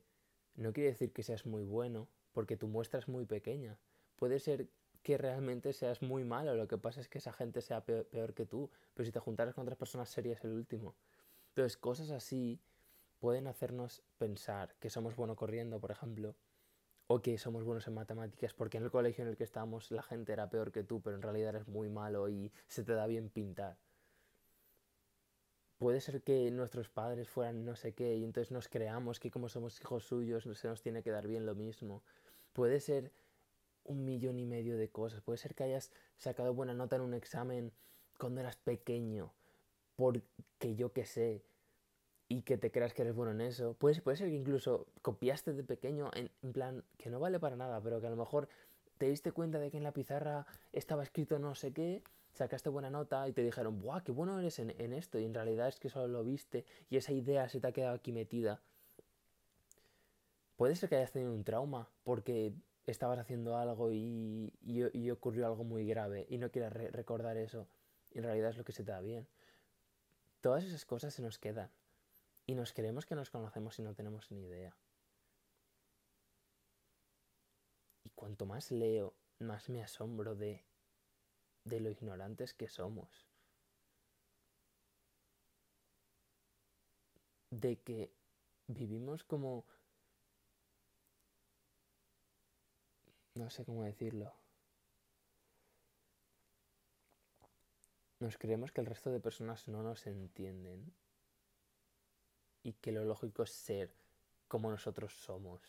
no 0.55 0.75
quiere 0.75 0.91
decir 0.91 1.15
que 1.15 1.23
seas 1.23 1.47
muy 1.47 1.65
bueno, 1.65 2.09
porque 2.35 2.59
tu 2.59 2.69
muestra 2.69 2.99
es 2.99 3.09
muy 3.09 3.25
pequeña. 3.25 3.79
Puede 4.17 4.39
ser 4.39 4.69
que 5.05 5.17
realmente 5.19 5.73
seas 5.73 6.03
muy 6.03 6.25
malo, 6.25 6.57
lo 6.57 6.67
que 6.67 6.79
pasa 6.79 7.01
es 7.01 7.09
que 7.09 7.19
esa 7.19 7.33
gente 7.33 7.61
sea 7.61 7.85
peor, 7.85 8.35
que 8.35 8.47
tú, 8.47 8.71
pero 8.95 9.07
si 9.07 9.13
te 9.13 9.21
juntaras 9.21 9.55
con 9.55 9.63
otras 9.63 9.79
personas 9.79 10.09
serías 10.09 10.43
el 10.45 10.51
último. 10.51 10.97
Entonces, 11.51 11.77
cosas 11.77 12.11
así 12.11 12.61
pueden 13.21 13.47
hacernos 13.47 14.03
pensar 14.19 14.75
que 14.81 14.91
somos 14.91 15.15
buenos 15.15 15.37
corriendo, 15.37 15.79
por 15.79 15.93
ejemplo, 15.93 16.35
o 17.07 17.21
que 17.23 17.39
somos 17.39 17.63
buenos 17.63 17.87
en 17.87 17.95
matemáticas, 17.95 18.55
porque 18.55 18.79
en 18.79 18.85
el 18.85 18.91
colegio 18.91 19.23
en 19.23 19.29
el 19.29 19.37
que 19.37 19.45
estábamos 19.45 19.93
la 19.93 20.03
gente 20.03 20.33
era 20.33 20.51
peor 20.51 20.73
que 20.73 20.83
tú, 20.83 21.01
pero 21.01 21.17
en 21.17 21.23
realidad 21.23 21.51
eres 21.51 21.69
muy 21.69 21.89
malo 21.91 22.29
y 22.29 22.51
se 22.67 22.83
te 22.83 22.95
da 22.95 23.07
bien 23.07 23.29
pintar 23.29 23.79
puede 25.77 26.01
ser 26.01 26.23
que 26.23 26.51
nuestros 26.51 26.89
padres 26.89 27.29
fueran 27.29 27.67
no 27.67 27.77
sé 27.77 27.93
qué 27.93 28.17
y 28.17 28.25
entonces 28.25 28.51
nos 28.51 28.69
creamos 28.69 29.21
que 29.21 29.31
como 29.31 29.51
somos 29.51 29.79
hijos 29.83 30.05
suyos 30.05 30.49
se 30.55 30.69
nos 30.69 30.81
tiene 30.81 31.03
que 31.03 31.11
dar 31.11 31.27
bien 31.27 31.45
lo 31.45 31.55
mismo. 31.55 32.03
Puede 32.55 32.81
ser 32.81 33.13
un 33.85 34.05
millón 34.05 34.39
y 34.39 34.47
medio 34.47 34.77
de 34.77 34.89
cosas. 34.89 35.21
Puede 35.23 35.39
ser 35.39 35.55
que 35.55 35.65
hayas 35.65 35.93
sacado 36.17 36.55
buena 36.55 36.75
nota 36.75 36.97
en 36.97 37.03
un 37.03 37.15
examen 37.15 37.73
cuando 38.19 38.41
eras 38.41 38.57
pequeño, 38.57 39.33
porque 39.97 40.75
yo 40.77 40.93
qué 40.93 41.05
sé, 41.05 41.43
y 42.29 42.43
que 42.43 42.57
te 42.57 42.71
creas 42.71 42.95
que 42.95 43.03
eres 43.03 43.15
bueno 43.15 43.33
en 43.33 43.41
eso. 43.41 43.75
Puede, 43.75 44.01
puede 44.01 44.17
ser 44.17 44.29
que 44.29 44.37
incluso 44.37 44.87
copiaste 45.03 45.53
de 45.53 45.63
pequeño 45.63 46.11
en, 46.15 46.31
en 46.43 46.53
plan 46.53 46.85
que 46.99 47.11
no 47.11 47.21
vale 47.21 47.39
para 47.39 47.57
nada, 47.57 47.81
pero 47.81 48.01
que 48.01 48.07
a 48.07 48.11
lo 48.11 48.17
mejor 48.17 48.49
te 48.99 49.07
diste 49.07 49.33
cuenta 49.33 49.59
de 49.59 49.71
que 49.71 49.77
en 49.77 49.83
la 49.83 49.93
pizarra 49.93 50.47
estaba 50.73 51.03
escrito 51.03 51.39
no 51.39 51.55
sé 51.55 51.73
qué 51.73 52.03
sacaste 52.35 52.69
buena 52.69 52.91
nota 52.91 53.27
y 53.29 53.33
te 53.33 53.43
dijeron, 53.43 53.81
¡buah, 53.81 54.03
qué 54.03 54.13
bueno 54.13 54.39
eres 54.39 54.59
en, 54.59 54.93
esto! 54.93 55.19
Y 55.19 55.25
en 55.25 55.35
realidad 55.35 55.69
es 55.69 55.79
que 55.79 55.89
solo 55.89 56.09
lo 56.09 56.25
viste 56.25 56.65
y 56.91 56.97
esa 56.97 57.13
idea 57.13 57.49
se 57.49 57.61
te 57.61 57.69
ha 57.69 57.73
quedado 57.73 57.95
aquí 57.95 58.13
metida. 58.13 58.61
Puede 60.57 60.75
ser 60.77 60.89
que 60.89 60.97
hayas 60.97 61.13
tenido 61.13 61.33
un 61.33 61.45
trauma 61.45 61.89
porque 62.03 62.53
estabas 62.87 63.19
haciendo 63.19 63.57
algo 63.57 63.93
y, 63.93 64.53
y, 64.63 65.11
ocurrió 65.11 65.47
algo 65.47 65.65
muy 65.65 65.87
grave 65.87 66.27
y 66.29 66.39
no 66.39 66.51
quieras 66.51 66.73
recordar 66.73 67.37
eso. 67.37 67.67
En 68.11 68.25
realidad 68.25 68.51
es 68.51 68.59
lo 68.59 68.65
que 68.65 68.73
se 68.73 68.85
te 68.85 68.93
da 68.93 69.01
bien. 69.01 69.27
Todas 70.41 70.65
esas 70.65 70.85
cosas 70.85 71.15
se 71.15 71.23
nos 71.23 71.39
quedan. 71.39 71.71
Y 72.47 72.55
nos 72.55 72.73
creemos 72.73 73.07
que 73.07 73.15
nos 73.15 73.31
conocemos 73.31 73.79
y 73.79 73.83
no 73.83 73.95
tenemos 73.95 74.31
ni 74.31 74.43
idea. 74.43 74.77
Y 78.05 78.11
cuanto 78.11 78.45
más 78.45 78.71
leo, 78.71 79.15
más 79.39 79.71
me 79.71 79.83
asombro 79.83 80.35
de 80.35 80.63
de 81.65 81.81
lo 81.81 81.91
ignorantes 81.91 82.55
que 82.55 82.69
somos. 82.69 83.27
De 87.51 87.81
que 87.81 88.13
vivimos 88.67 89.25
como... 89.25 89.65
No 93.35 93.51
sé 93.51 93.65
cómo 93.65 93.83
decirlo. 93.83 94.33
Nos 98.21 98.39
creemos 98.39 98.71
que 98.71 98.81
el 98.81 98.87
resto 98.87 99.11
de 99.11 99.21
personas 99.21 99.67
no 99.67 99.83
nos 99.83 100.07
entienden 100.07 100.95
y 102.63 102.75
que 102.75 102.93
lo 102.93 103.05
lógico 103.05 103.43
es 103.43 103.51
ser 103.51 103.93
como 104.47 104.71
nosotros 104.71 105.13
somos. 105.13 105.61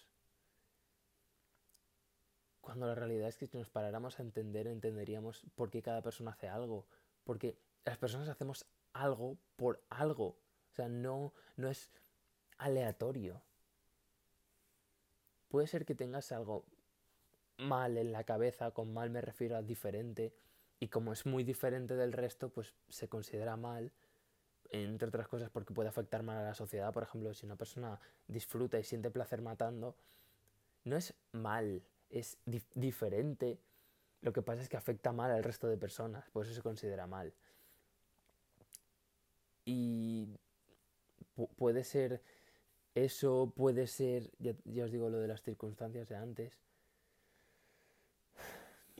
Cuando 2.61 2.85
la 2.85 2.95
realidad 2.95 3.29
es 3.29 3.37
que 3.37 3.47
si 3.47 3.57
nos 3.57 3.69
paráramos 3.69 4.19
a 4.19 4.23
entender, 4.23 4.67
entenderíamos 4.67 5.43
por 5.55 5.71
qué 5.71 5.81
cada 5.81 6.01
persona 6.01 6.31
hace 6.31 6.47
algo. 6.47 6.87
Porque 7.23 7.59
las 7.83 7.97
personas 7.97 8.29
hacemos 8.29 8.65
algo 8.93 9.37
por 9.55 9.83
algo. 9.89 10.27
O 10.27 10.73
sea, 10.73 10.87
no, 10.87 11.33
no 11.57 11.67
es 11.67 11.91
aleatorio. 12.57 13.41
Puede 15.49 15.67
ser 15.67 15.85
que 15.85 15.95
tengas 15.95 16.31
algo 16.31 16.65
mal 17.57 17.97
en 17.97 18.11
la 18.11 18.23
cabeza, 18.23 18.71
con 18.71 18.93
mal 18.93 19.09
me 19.09 19.21
refiero 19.21 19.55
a 19.55 19.61
diferente, 19.61 20.33
y 20.79 20.87
como 20.89 21.13
es 21.13 21.25
muy 21.25 21.43
diferente 21.43 21.95
del 21.95 22.13
resto, 22.13 22.49
pues 22.49 22.73
se 22.89 23.07
considera 23.07 23.55
mal, 23.55 23.91
entre 24.71 25.07
otras 25.07 25.27
cosas 25.27 25.49
porque 25.49 25.73
puede 25.73 25.89
afectar 25.89 26.23
mal 26.23 26.37
a 26.37 26.43
la 26.43 26.53
sociedad. 26.53 26.91
Por 26.93 27.03
ejemplo, 27.03 27.33
si 27.33 27.45
una 27.45 27.55
persona 27.55 27.99
disfruta 28.27 28.79
y 28.79 28.83
siente 28.83 29.09
placer 29.09 29.41
matando, 29.41 29.95
no 30.83 30.97
es 30.97 31.13
mal, 31.31 31.81
es 32.09 32.37
diferente. 32.73 33.59
Lo 34.21 34.33
que 34.33 34.41
pasa 34.41 34.61
es 34.61 34.69
que 34.69 34.77
afecta 34.77 35.11
mal 35.11 35.31
al 35.31 35.43
resto 35.43 35.67
de 35.67 35.77
personas, 35.77 36.29
por 36.31 36.45
eso 36.45 36.53
se 36.53 36.61
considera 36.61 37.07
mal. 37.07 37.33
Y 39.65 40.27
puede 41.57 41.83
ser 41.83 42.21
eso, 42.93 43.51
puede 43.55 43.87
ser, 43.87 44.31
ya, 44.39 44.83
os 44.83 44.91
digo 44.91 45.09
lo 45.09 45.19
de 45.19 45.27
las 45.27 45.41
circunstancias 45.41 46.07
de 46.09 46.15
antes, 46.15 46.57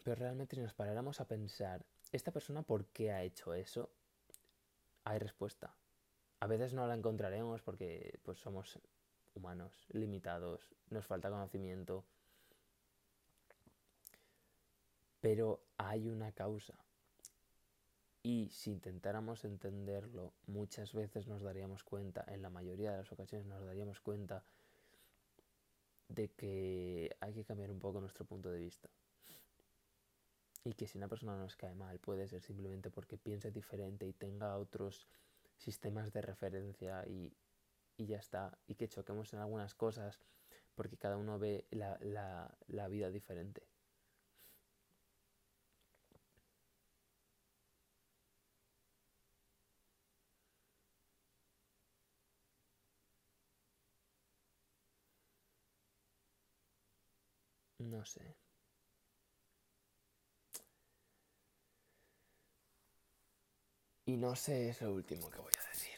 pero 0.05 0.17
realmente 0.17 0.55
si 0.55 0.61
nos 0.61 0.75
paráramos 0.75 1.19
a 1.19 1.27
pensar, 1.27 1.83
¿esta 2.11 2.31
persona 2.31 2.61
por 2.61 2.85
qué 2.85 3.11
ha 3.11 3.23
hecho 3.23 3.55
eso? 3.55 3.89
Hay 5.03 5.17
respuesta. 5.17 5.73
A 6.41 6.45
veces 6.45 6.75
no 6.75 6.85
la 6.85 6.93
encontraremos 6.93 7.63
porque 7.63 8.19
pues 8.21 8.37
somos 8.37 8.77
humanos, 9.33 9.73
limitados, 9.89 10.75
nos 10.91 11.07
falta 11.07 11.31
conocimiento, 11.31 12.05
pero 15.21 15.63
hay 15.77 16.07
una 16.07 16.31
causa. 16.33 16.75
Y 18.21 18.49
si 18.49 18.73
intentáramos 18.73 19.43
entenderlo, 19.43 20.33
muchas 20.45 20.93
veces 20.93 21.25
nos 21.25 21.41
daríamos 21.41 21.83
cuenta, 21.83 22.23
en 22.27 22.43
la 22.43 22.51
mayoría 22.51 22.91
de 22.91 22.97
las 22.97 23.11
ocasiones 23.11 23.47
nos 23.47 23.65
daríamos 23.65 24.01
cuenta 24.01 24.43
de 26.09 26.29
que 26.29 27.17
hay 27.19 27.33
que 27.33 27.43
cambiar 27.43 27.71
un 27.71 27.79
poco 27.79 28.01
nuestro 28.01 28.23
punto 28.23 28.51
de 28.51 28.59
vista. 28.59 28.87
Y 30.65 30.73
que 30.73 30.87
si 30.87 30.97
una 30.97 31.07
persona 31.07 31.37
nos 31.37 31.55
cae 31.55 31.75
mal 31.75 31.99
puede 31.99 32.27
ser 32.27 32.41
simplemente 32.41 32.89
porque 32.91 33.17
piense 33.17 33.51
diferente 33.51 34.05
y 34.05 34.13
tenga 34.13 34.57
otros 34.57 35.07
sistemas 35.57 36.11
de 36.11 36.21
referencia 36.21 37.05
y, 37.07 37.33
ya 37.97 38.17
está. 38.17 38.57
Y 38.67 38.75
que 38.75 38.89
choquemos 38.89 39.33
en 39.33 39.39
algunas 39.39 39.73
cosas 39.75 40.19
porque 40.75 40.97
cada 40.97 41.17
uno 41.17 41.39
ve 41.39 41.65
la 41.71 42.87
vida 42.89 43.09
diferente. 43.09 43.63
No 57.79 58.03
sé. 58.05 58.35
Y 64.07 64.17
no 64.17 64.35
sé 64.35 64.69
es 64.69 64.81
lo 64.81 64.93
último 64.93 65.31
que 65.31 65.39
voy 65.39 65.51
a 65.59 65.69
decir. 65.69 65.94